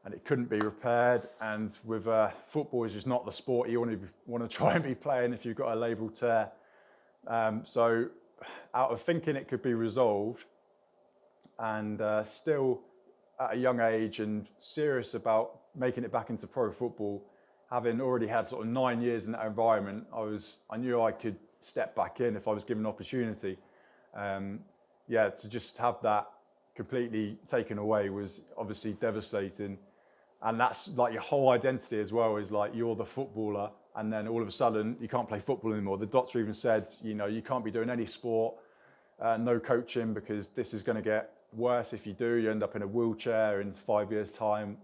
and 0.04 0.14
it 0.14 0.24
couldn't 0.24 0.48
be 0.48 0.58
repaired. 0.58 1.28
And 1.40 1.76
with 1.84 2.06
uh, 2.06 2.30
football 2.46 2.84
is 2.84 2.92
just 2.92 3.06
not 3.06 3.26
the 3.26 3.32
sport 3.32 3.68
you 3.68 3.80
want 3.80 3.92
to, 3.92 3.96
be, 3.96 4.06
want 4.26 4.48
to 4.48 4.48
try 4.56 4.74
and 4.74 4.84
be 4.84 4.94
playing 4.94 5.32
if 5.32 5.44
you've 5.44 5.56
got 5.56 5.76
a 5.76 5.80
labral 5.80 6.16
tear. 6.18 6.50
Um, 7.26 7.62
so 7.64 8.06
out 8.74 8.90
of 8.90 9.00
thinking 9.02 9.36
it 9.36 9.48
could 9.48 9.62
be 9.62 9.74
resolved 9.74 10.44
and 11.58 12.00
uh, 12.00 12.22
still 12.24 12.80
at 13.40 13.54
a 13.54 13.56
young 13.56 13.80
age 13.80 14.20
and 14.20 14.46
serious 14.58 15.14
about 15.14 15.60
making 15.74 16.04
it 16.04 16.12
back 16.12 16.30
into 16.30 16.46
pro 16.46 16.70
football, 16.70 17.24
having 17.70 18.00
already 18.00 18.26
had 18.26 18.48
sort 18.48 18.64
of 18.64 18.72
nine 18.72 19.00
years 19.00 19.26
in 19.26 19.32
that 19.32 19.44
environment, 19.44 20.06
I 20.14 20.20
was 20.20 20.58
I 20.70 20.76
knew 20.76 21.00
I 21.02 21.12
could 21.12 21.36
step 21.66 21.94
back 21.96 22.20
in 22.20 22.36
if 22.36 22.46
I 22.48 22.52
was 22.52 22.64
given 22.64 22.84
an 22.84 22.86
opportunity. 22.86 23.58
Um, 24.14 24.60
yeah, 25.08 25.30
to 25.30 25.48
just 25.48 25.76
have 25.78 25.96
that 26.02 26.28
completely 26.74 27.38
taken 27.48 27.78
away 27.78 28.10
was 28.10 28.42
obviously 28.56 28.92
devastating. 28.94 29.78
And 30.42 30.60
that's 30.60 30.88
like 30.96 31.12
your 31.12 31.22
whole 31.22 31.50
identity 31.50 31.98
as 31.98 32.12
well 32.12 32.36
is 32.36 32.52
like 32.52 32.72
you're 32.74 32.94
the 32.94 33.04
footballer, 33.04 33.70
and 33.96 34.12
then 34.12 34.28
all 34.28 34.42
of 34.42 34.48
a 34.48 34.52
sudden 34.52 34.96
you 35.00 35.08
can't 35.08 35.28
play 35.28 35.40
football 35.40 35.72
anymore. 35.72 35.98
The 35.98 36.06
doctor 36.06 36.38
even 36.38 36.54
said, 36.54 36.90
you 37.02 37.14
know, 37.14 37.26
you 37.26 37.42
can't 37.42 37.64
be 37.64 37.70
doing 37.70 37.90
any 37.90 38.06
sport, 38.06 38.54
uh, 39.20 39.36
no 39.38 39.58
coaching 39.58 40.12
because 40.12 40.48
this 40.48 40.74
is 40.74 40.82
going 40.82 40.96
to 40.96 41.02
get 41.02 41.32
worse 41.52 41.92
if 41.92 42.06
you 42.06 42.12
do. 42.12 42.34
You 42.34 42.50
end 42.50 42.62
up 42.62 42.76
in 42.76 42.82
a 42.82 42.86
wheelchair 42.86 43.60
in 43.60 43.72
five 43.72 44.12
years' 44.12 44.30
time. 44.30 44.76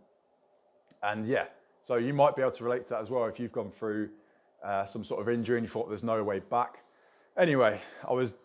And 1.02 1.26
yeah, 1.26 1.46
so 1.82 1.96
you 1.96 2.14
might 2.14 2.34
be 2.34 2.42
able 2.42 2.52
to 2.52 2.64
relate 2.64 2.84
to 2.84 2.90
that 2.90 3.00
as 3.00 3.10
well 3.10 3.26
if 3.26 3.38
you've 3.38 3.52
gone 3.52 3.70
through 3.70 4.08
uh, 4.64 4.86
some 4.86 5.04
sort 5.04 5.20
of 5.20 5.28
injury 5.28 5.58
and 5.58 5.66
you 5.66 5.70
thought 5.70 5.88
there's 5.88 6.04
no 6.04 6.22
way 6.22 6.40
back. 6.40 6.78
Anyway, 7.36 7.80
I 8.08 8.12
was 8.12 8.36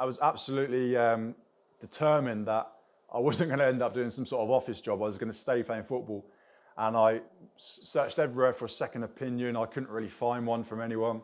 I 0.00 0.04
was 0.04 0.18
absolutely 0.20 0.96
um, 0.96 1.34
determined 1.80 2.46
that 2.46 2.70
I 3.12 3.18
wasn't 3.18 3.48
going 3.48 3.58
to 3.58 3.66
end 3.66 3.82
up 3.82 3.94
doing 3.94 4.10
some 4.10 4.26
sort 4.26 4.42
of 4.42 4.50
office 4.50 4.80
job. 4.80 5.02
I 5.02 5.06
was 5.06 5.18
going 5.18 5.32
to 5.32 5.36
stay 5.36 5.62
playing 5.62 5.84
football. 5.84 6.24
And 6.76 6.96
I 6.96 7.20
searched 7.56 8.20
everywhere 8.20 8.52
for 8.52 8.66
a 8.66 8.70
second 8.70 9.02
opinion. 9.02 9.56
I 9.56 9.66
couldn't 9.66 9.90
really 9.90 10.08
find 10.08 10.46
one 10.46 10.62
from 10.62 10.80
anyone. 10.80 11.22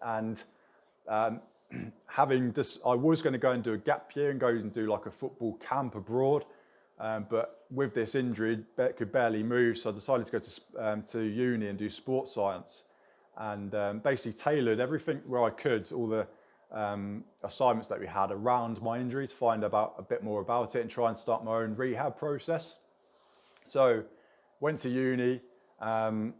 And 0.00 0.42
um, 1.08 1.40
having 2.06 2.52
just, 2.54 2.80
I 2.86 2.94
was 2.94 3.20
going 3.20 3.34
to 3.34 3.38
go 3.38 3.50
and 3.50 3.62
do 3.62 3.74
a 3.74 3.78
gap 3.78 4.16
year 4.16 4.30
and 4.30 4.40
go 4.40 4.48
and 4.48 4.72
do 4.72 4.86
like 4.86 5.04
a 5.04 5.10
football 5.10 5.54
camp 5.54 5.96
abroad. 5.96 6.44
Um, 6.98 7.26
but 7.28 7.55
with 7.70 7.94
this 7.94 8.14
injury, 8.14 8.64
I 8.78 8.88
could 8.88 9.12
barely 9.12 9.42
move. 9.42 9.78
So 9.78 9.90
I 9.90 9.92
decided 9.92 10.26
to 10.26 10.32
go 10.32 10.38
to, 10.38 10.88
um, 10.88 11.02
to 11.12 11.20
uni 11.20 11.68
and 11.68 11.78
do 11.78 11.90
sports 11.90 12.32
science 12.32 12.82
and 13.36 13.74
um, 13.74 13.98
basically 13.98 14.32
tailored 14.32 14.80
everything 14.80 15.20
where 15.26 15.44
I 15.44 15.50
could, 15.50 15.90
all 15.92 16.06
the 16.06 16.26
um, 16.72 17.24
assignments 17.44 17.88
that 17.88 18.00
we 18.00 18.06
had 18.06 18.30
around 18.30 18.80
my 18.82 18.98
injury 18.98 19.26
to 19.28 19.34
find 19.34 19.64
about 19.64 19.94
a 19.98 20.02
bit 20.02 20.22
more 20.22 20.40
about 20.40 20.74
it 20.74 20.80
and 20.80 20.90
try 20.90 21.08
and 21.08 21.16
start 21.18 21.44
my 21.44 21.56
own 21.56 21.74
rehab 21.76 22.16
process. 22.16 22.78
So 23.66 24.04
went 24.60 24.80
to 24.80 24.88
uni, 24.88 25.40
um, 25.80 26.34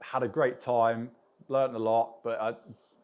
had 0.00 0.22
a 0.22 0.28
great 0.28 0.60
time, 0.60 1.10
learned 1.48 1.76
a 1.76 1.78
lot, 1.78 2.22
but 2.24 2.40
I, 2.40 2.48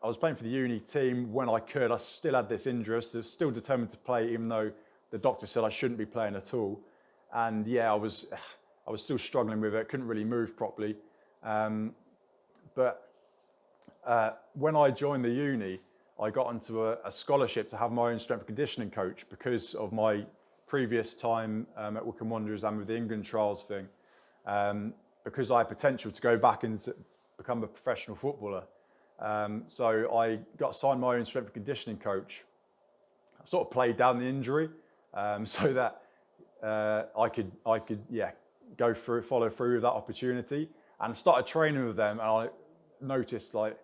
I, 0.02 0.06
was 0.06 0.16
playing 0.16 0.36
for 0.36 0.44
the 0.44 0.50
uni 0.50 0.80
team 0.80 1.32
when 1.32 1.48
I 1.48 1.60
could. 1.60 1.90
I 1.90 1.96
still 1.96 2.34
had 2.34 2.48
this 2.48 2.66
injury, 2.66 3.02
so 3.02 3.22
still 3.22 3.50
determined 3.50 3.90
to 3.90 3.96
play 3.96 4.30
even 4.32 4.48
though 4.48 4.70
the 5.10 5.18
doctor 5.18 5.46
said 5.46 5.64
I 5.64 5.68
shouldn't 5.68 5.98
be 5.98 6.06
playing 6.06 6.36
at 6.36 6.52
all. 6.52 6.80
And 7.34 7.66
yeah, 7.66 7.92
I 7.92 7.96
was, 7.96 8.26
I 8.86 8.90
was 8.90 9.02
still 9.02 9.18
struggling 9.18 9.60
with 9.60 9.74
it, 9.74 9.88
couldn't 9.88 10.06
really 10.06 10.24
move 10.24 10.56
properly. 10.56 10.96
Um, 11.42 11.92
but 12.74 13.10
uh, 14.06 14.30
when 14.54 14.76
I 14.76 14.90
joined 14.90 15.24
the 15.24 15.30
uni, 15.30 15.80
I 16.22 16.30
got 16.30 16.46
onto 16.46 16.84
a, 16.84 16.98
a, 17.04 17.10
scholarship 17.10 17.68
to 17.70 17.76
have 17.76 17.90
my 17.90 18.12
own 18.12 18.20
strength 18.20 18.42
and 18.42 18.46
conditioning 18.46 18.90
coach 18.90 19.26
because 19.28 19.74
of 19.74 19.92
my 19.92 20.24
previous 20.68 21.14
time 21.16 21.66
um, 21.76 21.96
at 21.96 22.06
Wycombe 22.06 22.30
Wanderers 22.30 22.62
and 22.62 22.78
with 22.78 22.86
the 22.86 22.96
England 22.96 23.24
trials 23.24 23.64
thing. 23.64 23.88
Um, 24.46 24.94
because 25.24 25.50
I 25.50 25.58
had 25.58 25.68
potential 25.68 26.12
to 26.12 26.20
go 26.20 26.36
back 26.36 26.62
and 26.64 26.78
become 27.36 27.64
a 27.64 27.66
professional 27.66 28.16
footballer. 28.16 28.62
Um, 29.18 29.64
so 29.66 30.14
I 30.16 30.38
got 30.56 30.76
signed 30.76 31.00
my 31.00 31.16
own 31.16 31.24
strength 31.24 31.46
and 31.46 31.54
conditioning 31.54 31.98
coach. 31.98 32.44
I 33.40 33.44
sort 33.44 33.66
of 33.66 33.72
played 33.72 33.96
down 33.96 34.18
the 34.18 34.26
injury 34.26 34.68
um, 35.14 35.46
so 35.46 35.72
that 35.72 36.03
uh, 36.64 37.04
I 37.18 37.28
could, 37.28 37.52
I 37.66 37.78
could, 37.78 38.02
yeah, 38.11 38.30
go 38.76 38.94
through, 38.94 39.23
follow 39.23 39.50
through 39.50 39.75
with 39.75 39.83
that 39.83 39.92
opportunity, 39.92 40.68
and 41.00 41.16
started 41.16 41.47
training 41.47 41.87
with 41.87 41.97
them. 41.97 42.18
And 42.21 42.28
I 42.28 42.49
noticed 43.00 43.54
like 43.54 43.78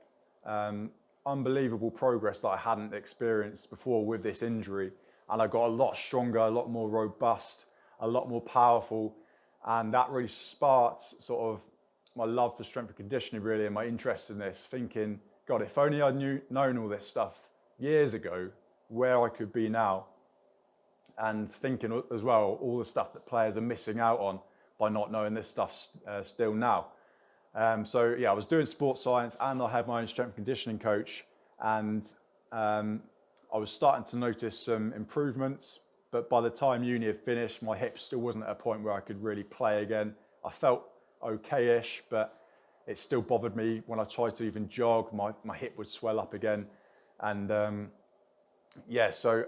um, 0.46 0.90
unbelievable 1.26 1.90
progress 1.90 2.40
that 2.40 2.48
I 2.48 2.56
hadn't 2.56 2.94
experienced 2.94 3.70
before 3.70 4.04
with 4.04 4.22
this 4.22 4.42
injury. 4.42 4.92
And 5.28 5.40
I 5.40 5.46
got 5.46 5.66
a 5.66 5.72
lot 5.72 5.96
stronger, 5.96 6.38
a 6.38 6.50
lot 6.50 6.70
more 6.70 6.88
robust, 6.88 7.66
a 8.00 8.08
lot 8.08 8.28
more 8.28 8.40
powerful. 8.40 9.14
And 9.64 9.92
that 9.94 10.08
really 10.10 10.28
sparked 10.28 11.22
sort 11.22 11.54
of 11.54 11.60
my 12.16 12.24
love 12.24 12.56
for 12.56 12.64
strength 12.64 12.88
and 12.88 12.96
conditioning, 12.96 13.42
really, 13.42 13.66
and 13.66 13.74
my 13.74 13.86
interest 13.86 14.30
in 14.30 14.38
this, 14.38 14.66
thinking, 14.70 15.20
God, 15.46 15.62
if 15.62 15.78
only 15.78 16.02
I 16.02 16.10
knew 16.10 16.40
known 16.50 16.78
all 16.78 16.88
this 16.88 17.06
stuff 17.06 17.38
years 17.78 18.14
ago, 18.14 18.50
where 18.88 19.22
I 19.22 19.28
could 19.28 19.52
be 19.52 19.68
now. 19.68 20.06
And 21.18 21.50
thinking 21.50 22.02
as 22.14 22.22
well, 22.22 22.58
all 22.60 22.78
the 22.78 22.84
stuff 22.84 23.12
that 23.12 23.26
players 23.26 23.56
are 23.56 23.62
missing 23.62 24.00
out 24.00 24.20
on 24.20 24.40
by 24.78 24.88
not 24.88 25.12
knowing 25.12 25.34
this 25.34 25.48
stuff 25.48 25.88
uh, 26.08 26.24
still 26.24 26.54
now. 26.54 26.86
Um, 27.54 27.84
so 27.84 28.14
yeah, 28.18 28.30
I 28.30 28.34
was 28.34 28.46
doing 28.46 28.66
sports 28.66 29.02
science 29.02 29.36
and 29.40 29.60
I 29.62 29.70
had 29.70 29.86
my 29.86 30.00
own 30.00 30.06
strength 30.06 30.36
conditioning 30.36 30.78
coach, 30.78 31.24
and 31.60 32.10
um, 32.52 33.02
I 33.52 33.58
was 33.58 33.70
starting 33.70 34.04
to 34.06 34.16
notice 34.16 34.58
some 34.58 34.92
improvements. 34.92 35.80
But 36.12 36.28
by 36.28 36.40
the 36.40 36.50
time 36.50 36.82
uni 36.82 37.06
had 37.06 37.20
finished, 37.20 37.62
my 37.62 37.76
hip 37.76 37.98
still 37.98 38.20
wasn't 38.20 38.44
at 38.44 38.50
a 38.50 38.54
point 38.54 38.82
where 38.82 38.94
I 38.94 39.00
could 39.00 39.22
really 39.22 39.44
play 39.44 39.82
again. 39.82 40.14
I 40.44 40.50
felt 40.50 40.82
okay-ish, 41.22 42.02
but 42.08 42.40
it 42.86 42.98
still 42.98 43.22
bothered 43.22 43.54
me 43.54 43.82
when 43.86 44.00
I 44.00 44.04
tried 44.04 44.34
to 44.36 44.44
even 44.44 44.68
jog. 44.68 45.12
My 45.12 45.32
my 45.44 45.56
hip 45.56 45.76
would 45.76 45.88
swell 45.88 46.18
up 46.18 46.34
again, 46.34 46.66
and 47.20 47.50
um, 47.50 47.88
yeah. 48.88 49.10
So 49.10 49.44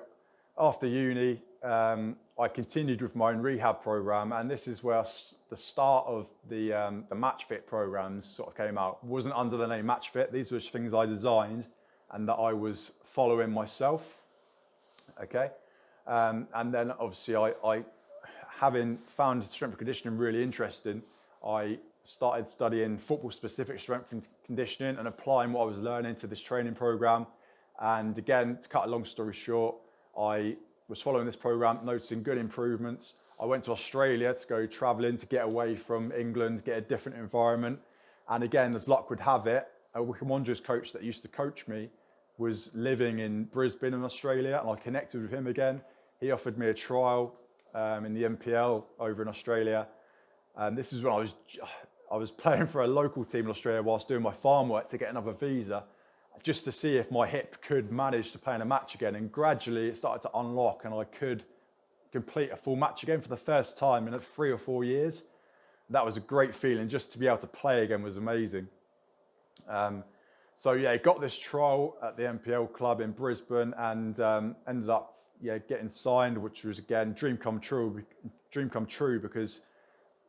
after 0.59 0.87
uni, 0.87 1.41
um, 1.63 2.17
I 2.39 2.49
continued 2.49 3.03
with 3.03 3.15
my 3.15 3.31
own 3.31 3.39
rehab 3.39 3.83
program, 3.83 4.33
and 4.33 4.51
this 4.51 4.67
is 4.67 4.83
where 4.83 5.05
the 5.49 5.57
start 5.57 6.07
of 6.07 6.27
the 6.49 6.73
um, 6.73 7.05
the 7.09 7.15
Match 7.15 7.45
Fit 7.45 7.67
programs 7.67 8.25
sort 8.25 8.49
of 8.49 8.57
came 8.57 8.79
out. 8.79 9.05
Wasn't 9.05 9.35
under 9.35 9.57
the 9.57 9.67
name 9.67 9.87
Match 9.87 10.11
Fit; 10.11 10.33
these 10.33 10.51
were 10.51 10.61
things 10.61 10.93
I 10.93 11.07
designed 11.07 11.67
and 12.11 12.29
that 12.29 12.35
I 12.35 12.53
was 12.53 12.93
following 13.05 13.51
myself. 13.51 14.23
Okay, 15.23 15.51
um, 16.07 16.49
and 16.55 16.73
then 16.73 16.91
obviously 16.93 17.37
I, 17.37 17.53
I, 17.65 17.85
having 18.49 18.99
found 19.07 19.45
strength 19.45 19.73
and 19.73 19.79
conditioning 19.79 20.19
really 20.19 20.43
interesting, 20.43 21.03
I 21.47 21.79
started 22.05 22.49
studying 22.49 22.99
football-specific 22.99 23.79
strength 23.79 24.13
and 24.13 24.23
conditioning 24.45 24.97
and 24.99 25.07
applying 25.07 25.53
what 25.53 25.63
I 25.63 25.67
was 25.67 25.79
learning 25.79 26.17
to 26.17 26.27
this 26.27 26.41
training 26.41 26.75
program. 26.75 27.27
And 27.81 28.17
again, 28.19 28.59
to 28.61 28.69
cut 28.69 28.87
a 28.87 28.91
long 28.91 29.05
story 29.05 29.33
short, 29.33 29.77
I 30.19 30.57
was 30.89 31.01
following 31.01 31.27
this 31.27 31.37
program, 31.37 31.79
noticing 31.85 32.23
good 32.23 32.39
improvements. 32.39 33.15
I 33.41 33.47
went 33.47 33.65
to 33.65 33.73
Australia 33.73 34.35
to 34.35 34.47
go 34.47 34.67
traveling 34.67 35.17
to 35.17 35.27
get 35.27 35.45
away 35.45 35.75
from 35.75 36.13
England, 36.13 36.65
get 36.65 36.79
a 36.79 36.81
different 36.81 37.19
environment. 37.19 37.81
And 38.29 38.45
again, 38.45 38.75
as 38.75 38.89
luck 38.89 39.11
would 39.11 39.21
have 39.21 39.47
it, 39.47 39.67
a 39.95 40.03
Wycombe 40.03 40.29
Wanderers 40.29 40.61
coach 40.61 40.93
that 40.93 41.03
used 41.03 41.23
to 41.23 41.29
coach 41.29 41.67
me 41.67 41.91
was 42.39 42.71
living 42.75 43.19
in 43.19 43.45
Brisbane 43.45 43.95
in 43.95 44.05
Australia, 44.05 44.59
and 44.61 44.71
I 44.71 44.77
connected 44.77 45.23
with 45.23 45.31
him 45.31 45.47
again. 45.47 45.81
He 46.21 46.31
offered 46.31 46.57
me 46.57 46.69
a 46.69 46.75
trial 46.75 47.35
um, 47.75 48.05
in 48.05 48.15
the 48.15 48.23
NPL 48.25 48.85
over 48.99 49.23
in 49.23 49.29
Australia. 49.29 49.87
And 50.57 50.77
this 50.77 50.93
is 50.93 51.03
when 51.03 51.13
I 51.13 51.19
was, 51.19 51.35
I 52.11 52.17
was 52.17 52.31
playing 52.31 52.67
for 52.67 52.83
a 52.83 52.87
local 52.87 53.25
team 53.25 53.47
in 53.47 53.51
Australia 53.51 53.83
whilst 53.83 54.09
doing 54.09 54.23
my 54.23 54.33
farm 54.33 54.69
work 54.69 54.89
to 54.89 54.99
get 54.99 55.11
another 55.11 55.33
visa 55.33 55.85
just 56.43 56.65
to 56.65 56.73
see 56.73 56.97
if 56.97 57.11
my 57.11 57.27
hip 57.27 57.63
could 57.63 57.93
manage 57.93 58.33
to 58.33 58.39
play 58.39 58.55
in 58.55 58.61
a 58.61 58.65
match 58.65 58.95
again. 58.95 59.15
And 59.15 59.31
gradually 59.31 59.89
it 59.89 59.97
started 59.97 60.23
to 60.23 60.39
unlock 60.39 60.85
and 60.85 60.95
I 60.95 61.05
could 61.05 61.45
complete 62.13 62.51
a 62.51 62.57
full 62.57 62.77
match 62.77 63.03
again 63.03 63.21
for 63.21 63.29
the 63.29 63.37
first 63.37 63.79
time 63.79 64.07
in 64.07 64.19
three 64.21 64.51
or 64.51 64.59
four 64.59 64.85
years. 64.85 65.23
That 65.91 66.05
was 66.05 66.17
a 66.17 66.21
great 66.21 66.55
feeling. 66.55 66.89
Just 66.89 67.13
to 67.13 67.19
be 67.19 67.27
able 67.27 67.39
to 67.39 67.47
play 67.47 67.85
again 67.85 68.03
was 68.03 68.17
amazing. 68.17 68.69
Um, 69.69 70.05
so 70.55 70.73
yeah, 70.73 70.97
got 70.97 71.21
this 71.21 71.39
trial 71.39 71.97
at 72.03 72.17
the 72.17 72.25
NPL 72.25 72.73
club 72.73 73.01
in 73.01 73.13
Brisbane 73.13 73.75
and 73.79 74.19
um, 74.21 74.57
ended 74.69 74.91
up 74.91 75.19
yeah 75.41 75.59
getting 75.59 75.91
signed, 75.91 76.39
which 76.39 76.65
was 76.65 76.79
again 76.79 77.15
dream 77.15 77.37
come 77.37 77.61
true. 77.61 78.03
Dream 78.51 78.69
come 78.69 78.87
true 78.87 79.19
because 79.19 79.61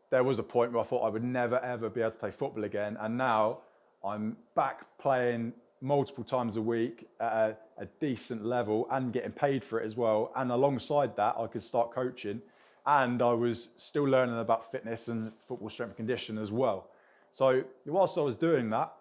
there 0.09 0.23
was 0.23 0.39
a 0.39 0.43
point 0.43 0.71
where 0.71 0.81
I 0.81 0.85
thought 0.85 1.05
I 1.05 1.09
would 1.09 1.23
never 1.23 1.59
ever 1.59 1.89
be 1.89 2.01
able 2.01 2.11
to 2.11 2.17
play 2.17 2.31
football 2.31 2.63
again, 2.63 2.97
and 2.99 3.17
now 3.17 3.59
I'm 4.03 4.37
back 4.55 4.85
playing 4.97 5.53
multiple 5.83 6.23
times 6.23 6.55
a 6.55 6.61
week 6.61 7.07
at 7.19 7.33
a, 7.33 7.57
a 7.79 7.85
decent 7.99 8.45
level 8.45 8.87
and 8.89 9.11
getting 9.11 9.33
paid 9.33 9.63
for 9.63 9.81
it 9.81 9.85
as 9.85 9.97
well. 9.97 10.31
And 10.35 10.49
alongside 10.49 11.15
that, 11.17 11.35
I 11.37 11.45
could 11.47 11.63
start 11.63 11.91
coaching, 11.93 12.41
and 12.85 13.21
I 13.21 13.33
was 13.33 13.69
still 13.75 14.05
learning 14.05 14.39
about 14.39 14.71
fitness 14.71 15.09
and 15.09 15.33
football 15.47 15.69
strength 15.69 15.91
and 15.91 15.97
condition 15.97 16.37
as 16.37 16.51
well. 16.51 16.87
So 17.33 17.63
whilst 17.85 18.17
I 18.17 18.21
was 18.21 18.37
doing 18.37 18.69
that, 18.69 18.93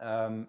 um, 0.00 0.48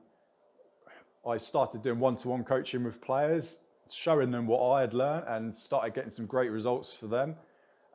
I 1.25 1.37
started 1.37 1.83
doing 1.83 1.99
one-to-one 1.99 2.43
coaching 2.43 2.83
with 2.83 2.99
players, 2.99 3.59
showing 3.91 4.31
them 4.31 4.47
what 4.47 4.67
I 4.71 4.81
had 4.81 4.93
learned, 4.93 5.25
and 5.27 5.55
started 5.55 5.93
getting 5.93 6.11
some 6.11 6.25
great 6.25 6.49
results 6.49 6.91
for 6.91 7.07
them. 7.07 7.35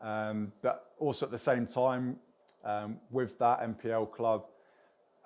Um, 0.01 0.53
but 0.63 0.93
also 0.99 1.27
at 1.27 1.33
the 1.33 1.39
same 1.39 1.67
time, 1.67 2.17
um, 2.65 2.99
with 3.11 3.39
that 3.39 3.61
NPL 3.63 4.13
club, 4.13 4.45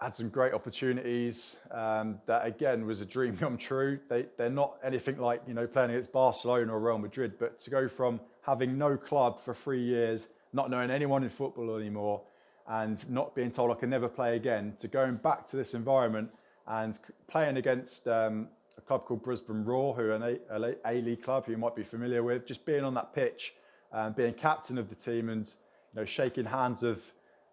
had 0.00 0.14
some 0.14 0.28
great 0.28 0.52
opportunities. 0.52 1.56
Um, 1.70 2.20
that 2.26 2.46
again 2.46 2.86
was 2.86 3.00
a 3.00 3.06
dream 3.06 3.36
come 3.40 3.56
true. 3.56 3.98
They 4.08 4.26
they're 4.36 4.50
not 4.50 4.76
anything 4.84 5.18
like 5.18 5.42
you 5.46 5.54
know 5.54 5.66
playing 5.66 5.90
against 5.90 6.12
Barcelona 6.12 6.74
or 6.74 6.80
Real 6.80 6.98
Madrid, 6.98 7.34
but 7.38 7.58
to 7.60 7.70
go 7.70 7.88
from 7.88 8.20
having 8.42 8.78
no 8.78 8.96
club 8.96 9.40
for 9.40 9.54
three 9.54 9.82
years, 9.82 10.28
not 10.52 10.70
knowing 10.70 10.90
anyone 10.90 11.24
in 11.24 11.30
football 11.30 11.76
anymore, 11.76 12.22
and 12.68 13.08
not 13.10 13.34
being 13.34 13.50
told 13.50 13.70
I 13.70 13.74
can 13.74 13.90
never 13.90 14.08
play 14.08 14.36
again, 14.36 14.74
to 14.78 14.88
going 14.88 15.16
back 15.16 15.46
to 15.48 15.56
this 15.56 15.74
environment 15.74 16.30
and 16.66 16.98
playing 17.28 17.56
against 17.56 18.08
um, 18.08 18.48
a 18.76 18.80
club 18.80 19.04
called 19.04 19.22
Brisbane 19.22 19.64
Roar, 19.64 19.94
who 19.94 20.02
are 20.02 20.12
an 20.12 20.76
A, 20.84 21.00
League 21.00 21.22
club 21.22 21.46
who 21.46 21.52
you 21.52 21.58
might 21.58 21.76
be 21.76 21.84
familiar 21.84 22.22
with, 22.22 22.46
just 22.46 22.64
being 22.66 22.84
on 22.84 22.94
that 22.94 23.14
pitch, 23.14 23.54
and 23.92 24.14
being 24.14 24.34
captain 24.34 24.78
of 24.78 24.88
the 24.88 24.94
team, 24.94 25.28
and 25.28 25.46
you 25.46 26.00
know 26.00 26.04
shaking 26.04 26.44
hands 26.44 26.82
of 26.82 27.02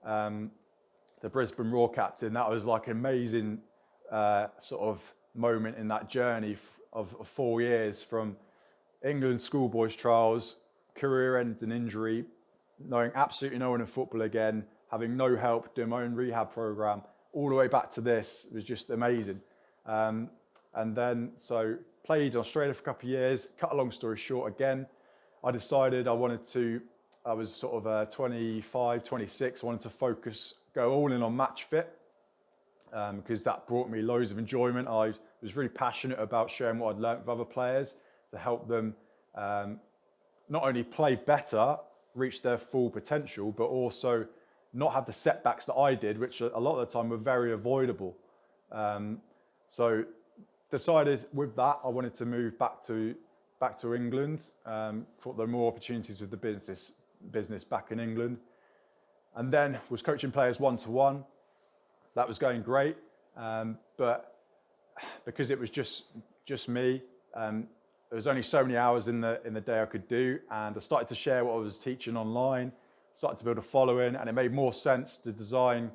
um, 0.04 0.52
the 1.24 1.30
Brisbane 1.30 1.72
Roar 1.72 1.90
captain. 1.90 2.34
That 2.34 2.50
was 2.50 2.66
like 2.66 2.88
an 2.88 2.92
amazing 2.92 3.60
uh, 4.12 4.48
sort 4.60 4.82
of 4.82 5.02
moment 5.34 5.78
in 5.78 5.88
that 5.88 6.10
journey 6.10 6.58
of, 6.92 7.16
of 7.18 7.28
four 7.28 7.62
years 7.62 8.04
from 8.04 8.36
England 9.04 9.40
schoolboys 9.40 9.96
trials, 9.96 10.58
career 10.96 11.38
ending 11.38 11.72
injury, 11.72 12.26
knowing 12.78 13.10
absolutely 13.16 13.58
no 13.58 13.72
one 13.72 13.80
in 13.80 13.88
football 13.88 14.24
again, 14.24 14.66
having 14.92 15.16
no 15.16 15.36
help, 15.38 15.74
doing 15.74 15.90
my 15.90 16.04
own 16.04 16.14
rehab 16.14 16.52
program, 16.52 17.02
all 17.32 17.48
the 17.48 17.56
way 17.56 17.68
back 17.68 17.90
to 17.92 18.02
this 18.02 18.48
was 18.54 18.66
just 18.66 18.90
amazing. 18.90 19.40
Um, 19.86 20.30
and 20.76 20.94
then, 20.94 21.32
so 21.38 21.78
played 22.04 22.34
in 22.34 22.40
Australia 22.40 22.74
for 22.74 22.82
a 22.82 22.86
couple 22.86 23.08
of 23.08 23.12
years. 23.12 23.48
Cut 23.58 23.72
a 23.72 23.76
long 23.76 23.92
story 23.92 24.18
short, 24.18 24.54
again, 24.54 24.86
I 25.42 25.52
decided 25.52 26.06
I 26.06 26.12
wanted 26.12 26.46
to. 26.48 26.82
I 27.26 27.32
was 27.32 27.54
sort 27.54 27.76
of 27.76 27.88
uh, 27.88 28.06
25, 28.12 29.04
26. 29.06 29.64
I 29.64 29.66
wanted 29.66 29.82
to 29.82 29.90
focus 29.90 30.56
go 30.74 30.92
all 30.92 31.12
in 31.12 31.22
on 31.22 31.36
match 31.36 31.64
fit 31.64 31.98
um, 32.92 33.18
because 33.18 33.44
that 33.44 33.68
brought 33.68 33.90
me 33.90 34.02
loads 34.02 34.32
of 34.32 34.38
enjoyment. 34.38 34.88
I 34.88 35.14
was 35.42 35.56
really 35.56 35.70
passionate 35.70 36.20
about 36.20 36.50
sharing 36.50 36.80
what 36.80 36.96
I'd 36.96 37.02
learned 37.02 37.20
with 37.22 37.30
other 37.30 37.46
players 37.46 37.96
to 38.32 38.38
help 38.38 38.68
them 38.68 38.96
um, 39.36 39.80
not 40.50 40.64
only 40.64 40.84
play 40.84 41.16
better, 41.16 41.78
reach 42.16 42.42
their 42.42 42.58
full 42.58 42.90
potential, 42.90 43.52
but 43.52 43.66
also 43.66 44.26
not 44.74 44.94
have 44.94 45.06
the 45.06 45.14
setbacks 45.14 45.66
that 45.66 45.76
I 45.76 45.96
did, 45.96 46.18
which 46.18 46.42
a 46.42 46.48
lot 46.48 46.80
of 46.80 46.88
the 46.88 46.94
time 46.94 47.10
were 47.10 47.18
very 47.18 47.54
avoidable. 47.54 48.16
Um, 48.72 49.22
so 49.70 50.04
decided 50.72 51.26
with 51.34 51.56
that 51.56 51.80
I 51.84 51.88
wanted 51.88 52.16
to 52.16 52.26
move 52.26 52.58
back 52.58 52.84
to 52.88 53.16
back 53.60 53.80
to 53.80 53.94
England. 53.94 54.44
Um, 54.66 55.06
thought 55.22 55.38
there 55.38 55.46
were 55.46 55.52
more 55.52 55.72
opportunities 55.72 56.20
with 56.20 56.32
the 56.32 56.38
business 56.38 56.94
business 57.32 57.64
back 57.64 57.92
in 57.92 58.00
England 58.00 58.38
and 59.36 59.52
then 59.52 59.80
was 59.90 60.02
coaching 60.02 60.32
players 60.32 60.60
one 60.60 60.78
to 60.78 60.92
one. 60.92 61.24
That 62.16 62.28
was 62.28 62.38
going 62.38 62.62
great, 62.62 62.96
um, 63.36 63.78
but 63.98 64.36
because 65.26 65.50
it 65.50 65.60
was 65.60 65.70
just 65.70 66.06
just 66.46 66.70
me, 66.70 67.02
um, 67.34 67.68
there 68.10 68.16
was 68.16 68.28
only 68.28 68.44
so 68.44 68.62
many 68.62 68.78
hours 68.78 69.08
in 69.08 69.22
the 69.22 69.42
in 69.46 69.54
the 69.54 69.62
day 69.62 69.82
I 69.82 69.86
could 69.86 70.08
do, 70.08 70.40
and 70.52 70.76
I 70.76 70.80
started 70.80 71.08
to 71.10 71.16
share 71.16 71.44
what 71.44 71.54
I 71.54 71.58
was 71.58 71.78
teaching 71.80 72.16
online. 72.16 72.72
Started 73.16 73.38
to 73.40 73.46
build 73.46 73.58
a 73.58 73.62
following, 73.62 74.16
and 74.16 74.28
it 74.28 74.34
made 74.34 74.52
more 74.54 74.74
sense 74.74 75.18
to 75.20 75.32
design, 75.32 75.92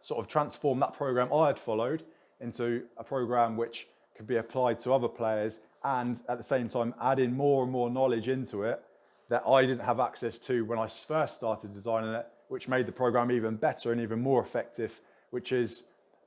sort 0.00 0.20
of 0.20 0.28
transform 0.28 0.78
that 0.80 0.94
program 0.94 1.32
I 1.32 1.48
had 1.48 1.58
followed 1.58 2.04
into 2.40 2.84
a 2.96 3.04
program 3.04 3.56
which 3.56 3.88
could 4.16 4.26
be 4.26 4.36
applied 4.36 4.78
to 4.80 4.92
other 4.92 5.08
players, 5.08 5.60
and 5.84 6.20
at 6.28 6.38
the 6.38 6.44
same 6.44 6.68
time 6.68 6.94
adding 7.00 7.36
more 7.36 7.62
and 7.62 7.72
more 7.72 7.90
knowledge 7.90 8.28
into 8.28 8.62
it 8.62 8.82
that 9.28 9.46
I 9.46 9.64
didn't 9.64 9.84
have 9.84 10.00
access 10.00 10.38
to 10.40 10.64
when 10.64 10.78
I 10.78 10.88
first 10.88 11.36
started 11.36 11.72
designing 11.72 12.12
it 12.12 12.26
which 12.50 12.66
made 12.66 12.84
the 12.84 12.92
program 12.92 13.30
even 13.30 13.54
better 13.54 13.92
and 13.92 14.00
even 14.00 14.20
more 14.20 14.42
effective, 14.42 15.00
which 15.30 15.52
is 15.52 15.84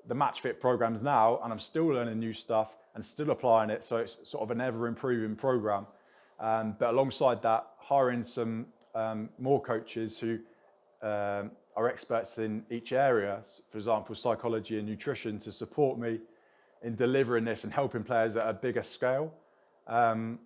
the 0.07 0.15
match 0.15 0.39
fit 0.39 0.61
programs 0.61 1.03
now. 1.03 1.37
And 1.43 1.51
I'm 1.51 1.59
still 1.59 1.87
learning 1.87 2.17
new 2.17 2.33
stuff 2.33 2.77
and 2.95 3.03
still 3.03 3.31
applying 3.31 3.69
it. 3.69 3.83
So 3.83 3.97
it's 3.97 4.17
sort 4.23 4.41
of 4.41 4.49
an 4.49 4.61
ever 4.61 4.87
improving 4.87 5.35
program. 5.35 5.85
Um, 6.39 6.77
but 6.79 6.91
alongside 6.91 7.41
that, 7.41 7.67
hiring 7.77 8.23
some 8.23 8.67
um, 8.95 9.29
more 9.37 9.61
coaches 9.61 10.17
who 10.17 10.39
um, 11.01 11.51
are 11.75 11.89
experts 11.89 12.37
in 12.37 12.65
each 12.71 12.93
area, 12.93 13.41
for 13.69 13.77
example, 13.77 14.15
psychology 14.15 14.79
and 14.79 14.87
nutrition, 14.87 15.39
to 15.39 15.51
support 15.51 15.99
me 15.99 16.21
in 16.83 16.95
delivering 16.95 17.43
this 17.43 17.65
and 17.65 17.73
helping 17.73 18.03
players 18.03 18.37
at 18.37 18.47
a 18.47 18.53
bigger 18.53 18.83
scale. 18.83 19.33
Um, 19.87 20.39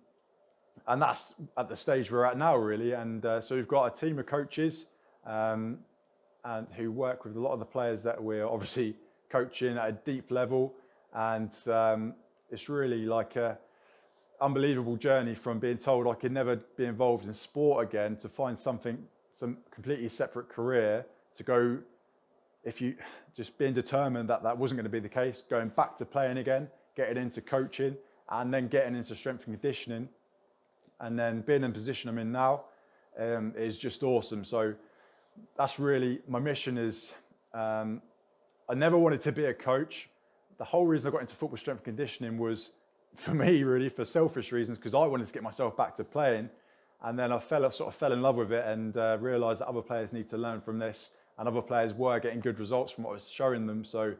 and 0.88 1.00
that's 1.00 1.34
at 1.56 1.68
the 1.68 1.76
stage 1.76 2.10
we're 2.10 2.24
at 2.24 2.36
now, 2.36 2.56
really. 2.56 2.92
And 2.94 3.24
uh, 3.24 3.40
so 3.40 3.54
we've 3.54 3.68
got 3.68 3.96
a 3.96 4.00
team 4.00 4.18
of 4.18 4.26
coaches 4.26 4.86
um, 5.28 5.78
and 6.44 6.66
who 6.76 6.90
work 6.90 7.24
with 7.24 7.36
a 7.36 7.40
lot 7.40 7.52
of 7.52 7.58
the 7.58 7.64
players 7.64 8.02
that 8.02 8.20
we're 8.20 8.46
obviously 8.46 8.96
coaching 9.28 9.76
at 9.76 9.88
a 9.88 9.92
deep 9.92 10.30
level. 10.30 10.74
And 11.14 11.52
um, 11.68 12.14
it's 12.50 12.68
really 12.68 13.04
like 13.04 13.36
a 13.36 13.58
unbelievable 14.40 14.96
journey 14.96 15.34
from 15.34 15.58
being 15.58 15.78
told 15.78 16.06
I 16.06 16.14
could 16.14 16.32
never 16.32 16.56
be 16.56 16.84
involved 16.84 17.26
in 17.26 17.34
sport 17.34 17.86
again 17.88 18.16
to 18.16 18.28
find 18.28 18.58
something, 18.58 18.98
some 19.34 19.58
completely 19.70 20.08
separate 20.08 20.48
career 20.48 21.04
to 21.34 21.42
go. 21.42 21.78
If 22.64 22.80
you 22.80 22.94
just 23.36 23.58
being 23.58 23.74
determined 23.74 24.28
that 24.30 24.42
that 24.42 24.56
wasn't 24.56 24.78
going 24.78 24.84
to 24.84 24.90
be 24.90 25.00
the 25.00 25.08
case, 25.08 25.42
going 25.48 25.68
back 25.68 25.96
to 25.98 26.04
playing 26.04 26.38
again, 26.38 26.68
getting 26.96 27.22
into 27.22 27.40
coaching, 27.40 27.96
and 28.30 28.52
then 28.52 28.68
getting 28.68 28.94
into 28.94 29.14
strength 29.14 29.46
and 29.46 29.54
conditioning, 29.60 30.08
and 31.00 31.18
then 31.18 31.40
being 31.42 31.62
in 31.62 31.70
the 31.70 31.74
position 31.74 32.10
I'm 32.10 32.18
in 32.18 32.32
now 32.32 32.64
um, 33.18 33.54
is 33.56 33.78
just 33.78 34.02
awesome. 34.02 34.44
So 34.44 34.74
that's 35.56 35.78
really 35.78 36.20
my 36.28 36.38
mission 36.38 36.78
is 36.78 37.12
um, 37.54 38.02
I 38.68 38.74
never 38.74 38.98
wanted 38.98 39.20
to 39.22 39.32
be 39.32 39.46
a 39.46 39.54
coach. 39.54 40.08
The 40.58 40.64
whole 40.64 40.86
reason 40.86 41.08
I 41.08 41.12
got 41.12 41.20
into 41.20 41.34
football 41.34 41.56
strength 41.56 41.78
and 41.78 41.96
conditioning 41.96 42.38
was 42.38 42.70
for 43.14 43.34
me 43.34 43.62
really 43.62 43.88
for 43.88 44.04
selfish 44.04 44.52
reasons 44.52 44.78
because 44.78 44.94
I 44.94 45.06
wanted 45.06 45.26
to 45.26 45.32
get 45.32 45.42
myself 45.42 45.76
back 45.76 45.94
to 45.96 46.04
playing. 46.04 46.50
And 47.02 47.18
then 47.18 47.32
I 47.32 47.38
fell 47.38 47.70
sort 47.70 47.88
of 47.88 47.94
fell 47.94 48.12
in 48.12 48.22
love 48.22 48.36
with 48.36 48.52
it 48.52 48.64
and 48.66 48.96
uh, 48.96 49.18
realized 49.20 49.60
that 49.60 49.68
other 49.68 49.82
players 49.82 50.12
need 50.12 50.28
to 50.28 50.36
learn 50.38 50.60
from 50.60 50.78
this 50.78 51.10
and 51.38 51.46
other 51.46 51.62
players 51.62 51.94
were 51.94 52.18
getting 52.18 52.40
good 52.40 52.58
results 52.58 52.92
from 52.92 53.04
what 53.04 53.10
I 53.10 53.14
was 53.14 53.28
showing 53.28 53.66
them. 53.66 53.84
So 53.84 54.14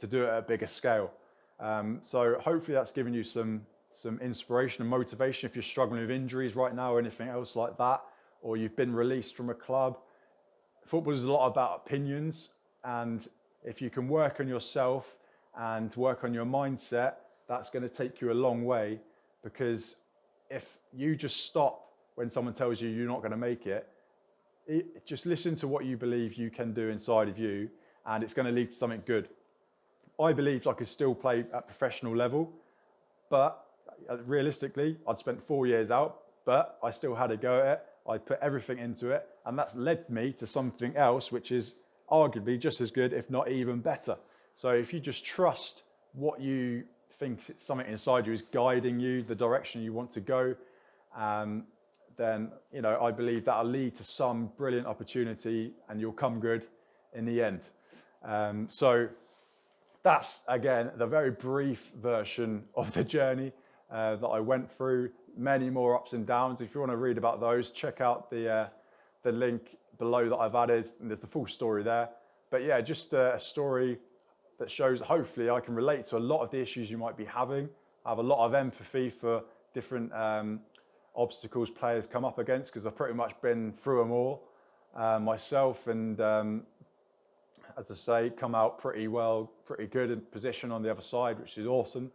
to 0.00 0.06
do 0.06 0.24
it 0.24 0.28
at 0.28 0.38
a 0.38 0.42
bigger 0.42 0.66
scale. 0.66 1.12
Um, 1.60 2.00
so 2.02 2.36
hopefully 2.40 2.74
that's 2.74 2.90
given 2.90 3.14
you 3.14 3.24
some 3.24 3.62
some 3.96 4.18
inspiration 4.18 4.82
and 4.82 4.90
motivation 4.90 5.48
if 5.48 5.54
you're 5.54 5.62
struggling 5.62 6.00
with 6.00 6.10
injuries 6.10 6.56
right 6.56 6.74
now 6.74 6.92
or 6.92 6.98
anything 6.98 7.28
else 7.28 7.54
like 7.54 7.78
that, 7.78 8.02
or 8.42 8.56
you've 8.56 8.74
been 8.74 8.92
released 8.92 9.36
from 9.36 9.50
a 9.50 9.54
club 9.54 9.98
football 10.84 11.14
is 11.14 11.22
a 11.22 11.32
lot 11.32 11.46
about 11.46 11.82
opinions, 11.84 12.50
and 12.84 13.26
if 13.64 13.80
you 13.80 13.90
can 13.90 14.08
work 14.08 14.40
on 14.40 14.48
yourself 14.48 15.16
and 15.56 15.94
work 15.96 16.24
on 16.24 16.34
your 16.34 16.44
mindset, 16.44 17.14
that's 17.48 17.70
going 17.70 17.82
to 17.82 17.88
take 17.88 18.20
you 18.20 18.32
a 18.32 18.34
long 18.34 18.64
way. 18.64 19.00
Because 19.42 19.96
if 20.50 20.78
you 20.92 21.16
just 21.16 21.46
stop 21.46 21.92
when 22.14 22.30
someone 22.30 22.54
tells 22.54 22.80
you 22.80 22.88
you're 22.88 23.08
not 23.08 23.20
going 23.20 23.30
to 23.30 23.36
make 23.36 23.66
it, 23.66 23.88
it, 24.66 25.06
just 25.06 25.26
listen 25.26 25.54
to 25.56 25.68
what 25.68 25.84
you 25.84 25.96
believe 25.96 26.34
you 26.34 26.50
can 26.50 26.72
do 26.72 26.88
inside 26.88 27.28
of 27.28 27.38
you, 27.38 27.68
and 28.06 28.22
it's 28.22 28.34
going 28.34 28.46
to 28.46 28.52
lead 28.52 28.70
to 28.70 28.76
something 28.76 29.02
good. 29.06 29.28
I 30.20 30.32
believed 30.32 30.66
I 30.66 30.72
could 30.72 30.88
still 30.88 31.14
play 31.14 31.44
at 31.52 31.66
professional 31.66 32.14
level, 32.16 32.52
but 33.30 33.66
uh, 34.08 34.18
realistically, 34.18 34.98
I'd 35.08 35.18
spent 35.18 35.42
four 35.42 35.66
years 35.66 35.90
out, 35.90 36.20
but 36.44 36.78
I 36.82 36.90
still 36.90 37.14
had 37.14 37.30
a 37.30 37.36
go 37.36 37.60
at 37.60 37.66
it. 37.66 37.86
I 38.08 38.18
put 38.18 38.38
everything 38.40 38.78
into 38.78 39.10
it, 39.10 39.26
and 39.46 39.58
that's 39.58 39.74
led 39.74 40.08
me 40.10 40.32
to 40.34 40.46
something 40.46 40.96
else 40.96 41.32
which 41.32 41.50
is 41.50 41.74
arguably 42.10 42.58
just 42.58 42.80
as 42.80 42.90
good, 42.90 43.12
if 43.12 43.30
not 43.30 43.50
even 43.50 43.80
better. 43.80 44.16
So 44.54 44.70
if 44.70 44.92
you 44.92 45.00
just 45.00 45.24
trust 45.24 45.82
what 46.12 46.40
you 46.40 46.84
think 47.18 47.40
something 47.58 47.86
inside 47.86 48.26
you 48.26 48.32
is 48.32 48.42
guiding 48.42 49.00
you, 49.00 49.22
the 49.22 49.34
direction 49.34 49.82
you 49.82 49.92
want 49.92 50.10
to 50.12 50.20
go, 50.20 50.54
um, 51.16 51.64
then 52.16 52.52
you 52.72 52.82
know 52.82 53.00
I 53.00 53.10
believe 53.10 53.44
that'll 53.44 53.64
lead 53.64 53.94
to 53.96 54.04
some 54.04 54.50
brilliant 54.56 54.86
opportunity, 54.86 55.72
and 55.88 56.00
you'll 56.00 56.12
come 56.12 56.40
good 56.40 56.66
in 57.14 57.24
the 57.24 57.42
end. 57.42 57.68
Um, 58.22 58.68
so 58.68 59.08
that's 60.02 60.42
again 60.48 60.90
the 60.96 61.06
very 61.06 61.30
brief 61.30 61.92
version 62.00 62.64
of 62.76 62.92
the 62.92 63.02
journey 63.04 63.52
uh, 63.90 64.16
that 64.16 64.26
I 64.26 64.40
went 64.40 64.70
through. 64.70 65.10
Many 65.36 65.70
more 65.70 65.96
ups 65.96 66.12
and 66.12 66.26
downs. 66.26 66.60
If 66.60 66.74
you 66.74 66.80
want 66.80 66.92
to 66.92 66.96
read 66.96 67.18
about 67.18 67.40
those, 67.40 67.70
check 67.70 68.00
out 68.00 68.30
the 68.30 68.48
uh, 68.48 68.68
the 69.22 69.32
link 69.32 69.76
below 69.98 70.28
that 70.28 70.36
I've 70.36 70.54
added, 70.54 70.88
and 71.00 71.10
there's 71.10 71.20
the 71.20 71.26
full 71.26 71.46
story 71.46 71.82
there. 71.82 72.08
But 72.50 72.62
yeah, 72.62 72.80
just 72.80 73.14
a 73.14 73.38
story 73.38 73.98
that 74.58 74.70
shows 74.70 75.00
hopefully 75.00 75.50
I 75.50 75.60
can 75.60 75.74
relate 75.74 76.04
to 76.06 76.16
a 76.16 76.18
lot 76.18 76.42
of 76.42 76.50
the 76.50 76.60
issues 76.60 76.90
you 76.90 76.98
might 76.98 77.16
be 77.16 77.24
having. 77.24 77.68
I 78.06 78.10
have 78.10 78.18
a 78.18 78.22
lot 78.22 78.44
of 78.46 78.54
empathy 78.54 79.10
for 79.10 79.42
different 79.72 80.12
um, 80.12 80.60
obstacles 81.16 81.70
players 81.70 82.06
come 82.06 82.24
up 82.24 82.38
against 82.38 82.72
because 82.72 82.86
I've 82.86 82.96
pretty 82.96 83.14
much 83.14 83.34
been 83.42 83.72
through 83.72 83.98
them 83.98 84.12
all 84.12 84.48
uh, 84.94 85.18
myself 85.18 85.86
and 85.88 86.20
um, 86.20 86.62
as 87.76 87.90
I 87.90 87.94
say, 87.94 88.30
come 88.30 88.54
out 88.54 88.78
pretty 88.78 89.08
well, 89.08 89.50
pretty 89.64 89.86
good 89.86 90.10
in 90.10 90.20
position 90.20 90.70
on 90.70 90.82
the 90.82 90.90
other 90.90 91.02
side, 91.02 91.40
which 91.40 91.58
is 91.58 91.66
awesome. 91.66 92.10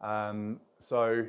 Um, 0.00 0.60
so 0.78 1.24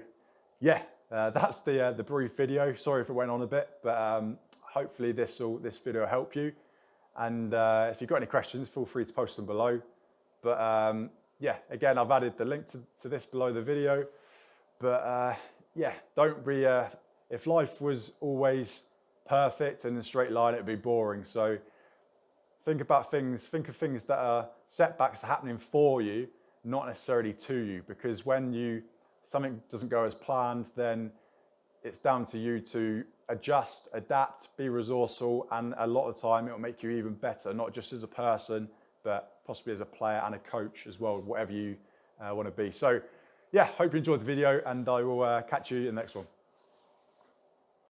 yeah, 0.60 0.82
uh, 1.12 1.30
that's 1.32 1.60
the 1.60 1.88
uh, 1.88 1.92
the 1.92 2.04
brief 2.04 2.36
video. 2.36 2.76
Sorry 2.76 3.02
if 3.02 3.10
it 3.10 3.14
went 3.14 3.32
on 3.32 3.42
a 3.42 3.48
bit, 3.48 3.70
but 3.84 3.98
um, 3.98 4.38
hopefully 4.62 5.12
this 5.12 5.40
will 5.40 5.58
this 5.58 5.78
video 5.78 6.02
will 6.02 6.08
help 6.08 6.36
you. 6.36 6.52
And 7.18 7.54
uh, 7.54 7.90
if 7.92 8.00
you've 8.00 8.10
got 8.10 8.18
any 8.18 8.26
questions, 8.26 8.70
feel 8.70 8.86
free 8.86 9.06
to 9.06 9.14
post 9.14 9.36
them 9.36 9.46
below. 9.46 9.82
But 10.42 10.60
um, 10.60 11.10
yeah, 11.40 11.56
again, 11.70 11.98
I've 11.98 12.12
added 12.12 12.38
the 12.38 12.46
link 12.46 12.68
to, 12.68 12.80
to 13.02 13.10
this 13.10 13.26
below 13.26 13.52
the 13.52 13.62
video. 13.62 14.06
But 14.80 15.04
uh, 15.04 15.36
yeah, 15.76 15.94
don't 16.16 16.46
be, 16.46 16.66
uh, 16.66 16.86
if 17.30 17.48
life 17.48 17.82
was 17.82 18.14
always 18.22 18.84
perfect 19.28 19.86
and 19.86 19.96
in 19.96 20.00
a 20.00 20.04
straight 20.04 20.32
line, 20.32 20.54
it'd 20.54 20.66
be 20.66 20.76
boring. 20.76 21.26
So 21.26 21.58
think 22.66 22.82
about 22.82 23.12
things, 23.12 23.46
think 23.46 23.70
of 23.70 23.76
things 23.76 24.06
that 24.06 24.20
are 24.20 24.50
setbacks 24.68 25.22
happening 25.22 25.58
for 25.58 26.02
you, 26.02 26.28
not 26.64 26.88
necessarily 26.88 27.34
to 27.34 27.56
you. 27.56 27.84
Because 27.88 28.26
when 28.26 28.54
you, 28.54 28.84
something 29.32 29.62
doesn't 29.72 29.88
go 29.88 30.04
as 30.04 30.14
planned, 30.14 30.70
then 30.76 31.10
it's 31.84 32.00
down 32.00 32.26
to 32.26 32.38
you 32.38 32.60
to 32.60 33.06
adjust, 33.30 33.88
adapt, 33.94 34.50
be 34.58 34.68
resourceful, 34.68 35.48
and 35.52 35.74
a 35.78 35.88
lot 35.88 36.10
of 36.10 36.16
the 36.16 36.22
time 36.22 36.50
it 36.50 36.52
will 36.52 36.60
make 36.60 36.84
you 36.84 36.90
even 36.90 37.14
better, 37.14 37.54
not 37.54 37.74
just 37.74 37.94
as 37.94 38.04
a 38.04 38.08
person, 38.08 38.68
but 39.06 39.38
possibly 39.48 39.72
as 39.72 39.80
a 39.80 39.86
player 39.86 40.22
and 40.26 40.36
a 40.36 40.40
coach 40.40 40.86
as 40.86 41.00
well, 41.00 41.22
whatever 41.22 41.54
you 41.54 41.78
uh, 42.20 42.36
want 42.36 42.46
to 42.46 42.52
be. 42.52 42.72
So, 42.72 43.00
yeah, 43.54 43.64
hope 43.64 43.94
you 43.94 44.00
enjoyed 44.00 44.20
the 44.20 44.26
video, 44.26 44.62
and 44.66 44.88
I 44.90 45.02
will 45.02 45.24
uh, 45.24 45.42
catch 45.44 45.72
you 45.72 45.78
in 45.78 45.86
the 45.86 46.02
next 46.02 46.14
one. 46.14 46.28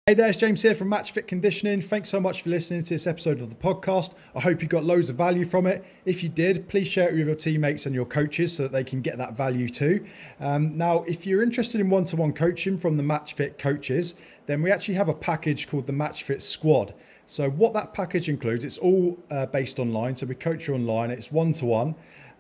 Hey 0.09 0.15
there, 0.15 0.29
it's 0.29 0.37
James 0.37 0.61
here 0.61 0.75
from 0.75 0.89
Match 0.89 1.13
Fit 1.13 1.29
Conditioning. 1.29 1.81
Thanks 1.81 2.11
so 2.11 2.19
much 2.19 2.43
for 2.43 2.51
listening 2.51 2.83
to 2.83 2.93
this 2.93 3.07
episode 3.07 3.41
of 3.41 3.51
the 3.51 3.55
podcast. 3.55 4.15
I 4.35 4.41
hope 4.41 4.61
you 4.61 4.67
got 4.67 4.83
loads 4.83 5.09
of 5.11 5.15
value 5.15 5.45
from 5.45 5.65
it. 5.69 5.85
If 6.05 6.25
you 6.25 6.29
did, 6.29 6.69
please 6.69 6.89
share 6.89 7.09
it 7.09 7.15
with 7.15 7.25
your 7.25 7.37
teammates 7.37 7.87
and 7.87 7.95
your 7.95 8.05
coaches 8.05 8.57
so 8.57 8.65
that 8.65 8.73
they 8.73 8.83
can 8.83 9.01
get 9.01 9.17
that 9.19 9.37
value 9.37 9.69
too. 9.69 10.05
Um, 10.41 10.77
now, 10.77 11.05
if 11.05 11.25
you're 11.25 11.41
interested 11.41 11.81
in 11.81 11.89
one 11.89 12.05
to 12.07 12.17
one 12.17 12.33
coaching 12.33 12.77
from 12.77 12.95
the 12.95 13.03
Match 13.05 13.35
Fit 13.35 13.61
coaches, 13.61 14.15
then 14.47 14.61
we 14.61 14.73
actually 14.73 14.95
have 14.95 15.09
a 15.09 15.15
package 15.15 15.69
called 15.69 15.87
the 15.87 15.93
Match 15.93 16.25
Fit 16.25 16.43
Squad. 16.43 16.95
So, 17.27 17.49
what 17.51 17.73
that 17.75 17.95
package 17.95 18.29
includes, 18.29 18.65
it's 18.65 18.79
all 18.79 19.17
uh, 19.31 19.47
based 19.47 19.79
online. 19.79 20.17
So, 20.17 20.27
we 20.27 20.35
coach 20.35 20.67
you 20.67 20.75
online, 20.75 21.13
it's 21.13 21.31
one 21.31 21.53
to 21.53 21.65
one. 21.65 21.95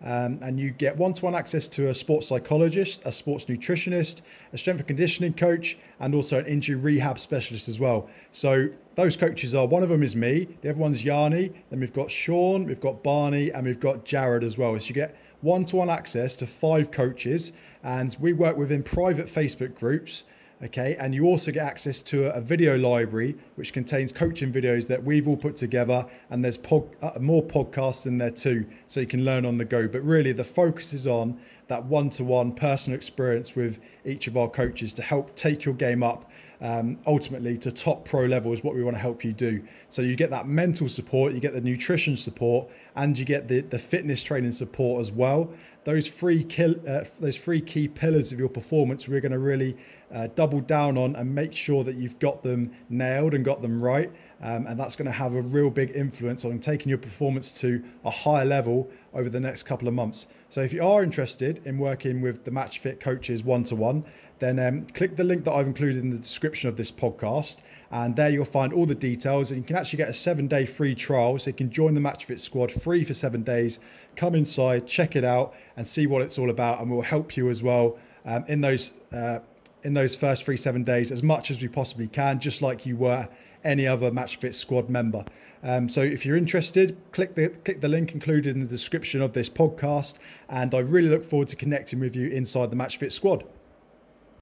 Um, 0.04 0.40
and 0.42 0.58
you 0.58 0.70
get 0.70 0.96
one-to-one 0.96 1.34
access 1.34 1.68
to 1.68 1.88
a 1.88 1.94
sports 1.94 2.26
psychologist, 2.26 3.02
a 3.04 3.12
sports 3.12 3.44
nutritionist, 3.44 4.22
a 4.52 4.58
strength 4.58 4.80
and 4.80 4.88
conditioning 4.88 5.32
coach, 5.32 5.78
and 6.00 6.14
also 6.14 6.40
an 6.40 6.46
injury 6.46 6.74
rehab 6.76 7.20
specialist 7.20 7.68
as 7.68 7.78
well. 7.78 8.08
So 8.32 8.68
those 8.96 9.16
coaches 9.16 9.54
are 9.54 9.66
one 9.66 9.82
of 9.82 9.88
them 9.88 10.02
is 10.02 10.16
me, 10.16 10.48
the 10.60 10.70
other 10.70 10.80
one's 10.80 11.04
Yanni, 11.04 11.52
then 11.70 11.80
we've 11.80 11.92
got 11.92 12.10
Sean, 12.10 12.64
we've 12.64 12.80
got 12.80 13.02
Barney, 13.04 13.50
and 13.50 13.64
we've 13.64 13.80
got 13.80 14.04
Jared 14.04 14.42
as 14.42 14.58
well. 14.58 14.78
So 14.80 14.88
you 14.88 14.94
get 14.94 15.16
one-to-one 15.40 15.88
access 15.88 16.34
to 16.36 16.46
five 16.46 16.90
coaches, 16.90 17.52
and 17.84 18.16
we 18.20 18.32
work 18.32 18.56
within 18.56 18.82
private 18.82 19.26
Facebook 19.26 19.74
groups 19.74 20.24
okay? 20.62 20.96
And 20.96 21.14
you 21.14 21.24
also 21.24 21.50
get 21.50 21.66
access 21.66 22.02
to 22.04 22.34
a, 22.34 22.40
video 22.40 22.76
library 22.76 23.36
which 23.54 23.72
contains 23.72 24.12
coaching 24.12 24.52
videos 24.52 24.86
that 24.88 25.02
we've 25.02 25.28
all 25.28 25.36
put 25.36 25.56
together 25.56 26.04
and 26.30 26.44
there's 26.44 26.58
pod, 26.58 26.88
uh, 27.02 27.12
more 27.20 27.42
podcasts 27.42 28.06
in 28.06 28.18
there 28.18 28.30
too 28.30 28.66
so 28.88 29.00
you 29.00 29.06
can 29.06 29.24
learn 29.24 29.46
on 29.46 29.56
the 29.56 29.64
go. 29.64 29.88
But 29.88 30.02
really 30.02 30.32
the 30.32 30.44
focus 30.44 30.92
is 30.92 31.06
on 31.06 31.38
that 31.68 31.84
one-to-one 31.84 32.52
personal 32.52 32.96
experience 32.96 33.56
with 33.56 33.78
each 34.04 34.26
of 34.26 34.36
our 34.36 34.48
coaches 34.48 34.92
to 34.94 35.02
help 35.02 35.34
take 35.36 35.64
your 35.64 35.74
game 35.74 36.02
up 36.02 36.30
um, 36.62 36.96
ultimately 37.06 37.58
to 37.58 37.72
top 37.72 38.04
pro 38.04 38.24
level 38.24 38.52
is 38.52 38.62
what 38.62 38.74
we 38.74 38.82
want 38.82 38.96
to 38.96 39.00
help 39.02 39.24
you 39.24 39.32
do. 39.32 39.62
So 39.88 40.00
you 40.00 40.16
get 40.16 40.30
that 40.30 40.46
mental 40.46 40.88
support 40.88 41.32
you 41.32 41.40
get 41.40 41.52
the 41.52 41.60
nutrition 41.60 42.16
support 42.16 42.68
and 42.94 43.18
you 43.18 43.24
get 43.24 43.48
the, 43.48 43.60
the 43.60 43.78
fitness 43.78 44.22
training 44.22 44.52
support 44.52 45.00
as 45.00 45.10
well. 45.10 45.52
Those 45.84 46.08
three 46.08 46.44
kill, 46.44 46.76
uh, 46.88 47.04
those 47.18 47.36
three 47.36 47.60
key 47.60 47.88
pillars 47.88 48.32
of 48.32 48.38
your 48.38 48.48
performance 48.48 49.08
we're 49.08 49.20
going 49.20 49.32
to 49.32 49.40
really 49.40 49.76
uh, 50.12 50.28
double 50.34 50.60
down 50.60 50.96
on 50.96 51.16
and 51.16 51.34
make 51.34 51.54
sure 51.54 51.82
that 51.84 51.96
you've 51.96 52.18
got 52.20 52.42
them 52.42 52.70
nailed 52.88 53.34
and 53.34 53.44
got 53.44 53.62
them 53.62 53.82
right. 53.82 54.12
Um, 54.42 54.66
and 54.66 54.78
that's 54.78 54.96
going 54.96 55.06
to 55.06 55.12
have 55.12 55.34
a 55.34 55.42
real 55.42 55.70
big 55.70 55.92
influence 55.94 56.44
on 56.44 56.58
taking 56.58 56.88
your 56.88 56.98
performance 56.98 57.58
to 57.60 57.82
a 58.04 58.10
higher 58.10 58.44
level 58.44 58.90
over 59.14 59.28
the 59.28 59.40
next 59.40 59.62
couple 59.64 59.88
of 59.88 59.94
months. 59.94 60.26
So 60.48 60.60
if 60.60 60.72
you 60.72 60.84
are 60.84 61.02
interested 61.02 61.64
in 61.64 61.78
working 61.78 62.20
with 62.20 62.44
the 62.44 62.50
match 62.50 62.80
fit 62.80 63.00
coaches 63.00 63.42
one 63.42 63.64
to 63.64 63.76
one 63.76 64.04
then 64.42 64.58
um, 64.58 64.86
click 64.88 65.16
the 65.16 65.24
link 65.24 65.44
that 65.44 65.52
I've 65.52 65.66
included 65.66 66.02
in 66.02 66.10
the 66.10 66.18
description 66.18 66.68
of 66.68 66.76
this 66.76 66.90
podcast. 66.90 67.60
And 67.90 68.16
there 68.16 68.30
you'll 68.30 68.44
find 68.44 68.72
all 68.72 68.86
the 68.86 68.94
details. 68.94 69.50
And 69.50 69.60
you 69.60 69.64
can 69.64 69.76
actually 69.76 69.98
get 69.98 70.08
a 70.08 70.14
seven 70.14 70.48
day 70.48 70.66
free 70.66 70.94
trial. 70.94 71.38
So 71.38 71.50
you 71.50 71.54
can 71.54 71.70
join 71.70 71.94
the 71.94 72.00
MatchFit 72.00 72.38
squad 72.38 72.72
free 72.72 73.04
for 73.04 73.14
seven 73.14 73.42
days. 73.42 73.78
Come 74.16 74.34
inside, 74.34 74.86
check 74.86 75.14
it 75.14 75.24
out, 75.24 75.54
and 75.76 75.86
see 75.86 76.06
what 76.06 76.22
it's 76.22 76.38
all 76.38 76.50
about. 76.50 76.80
And 76.80 76.90
we'll 76.90 77.02
help 77.02 77.36
you 77.36 77.50
as 77.50 77.62
well 77.62 77.98
um, 78.24 78.44
in 78.48 78.60
those. 78.60 78.94
Uh, 79.12 79.38
in 79.84 79.94
those 79.94 80.14
first 80.14 80.44
three 80.44 80.56
seven 80.56 80.84
days 80.84 81.10
as 81.10 81.24
much 81.24 81.50
as 81.50 81.60
we 81.60 81.66
possibly 81.66 82.06
can, 82.06 82.38
just 82.38 82.62
like 82.62 82.86
you 82.86 82.96
were 82.96 83.28
any 83.64 83.86
other 83.86 84.10
MatchFit 84.12 84.54
squad 84.54 84.88
member. 84.88 85.24
Um, 85.62 85.88
so 85.88 86.02
if 86.02 86.26
you're 86.26 86.36
interested, 86.36 86.96
click 87.12 87.34
the 87.34 87.48
click 87.48 87.80
the 87.80 87.88
link 87.88 88.12
included 88.12 88.54
in 88.54 88.60
the 88.60 88.66
description 88.66 89.22
of 89.22 89.32
this 89.32 89.48
podcast, 89.48 90.18
and 90.48 90.74
I 90.74 90.78
really 90.78 91.08
look 91.08 91.24
forward 91.24 91.48
to 91.48 91.56
connecting 91.56 92.00
with 92.00 92.16
you 92.16 92.28
inside 92.28 92.70
the 92.70 92.76
MatchFit 92.76 93.12
squad. 93.12 93.44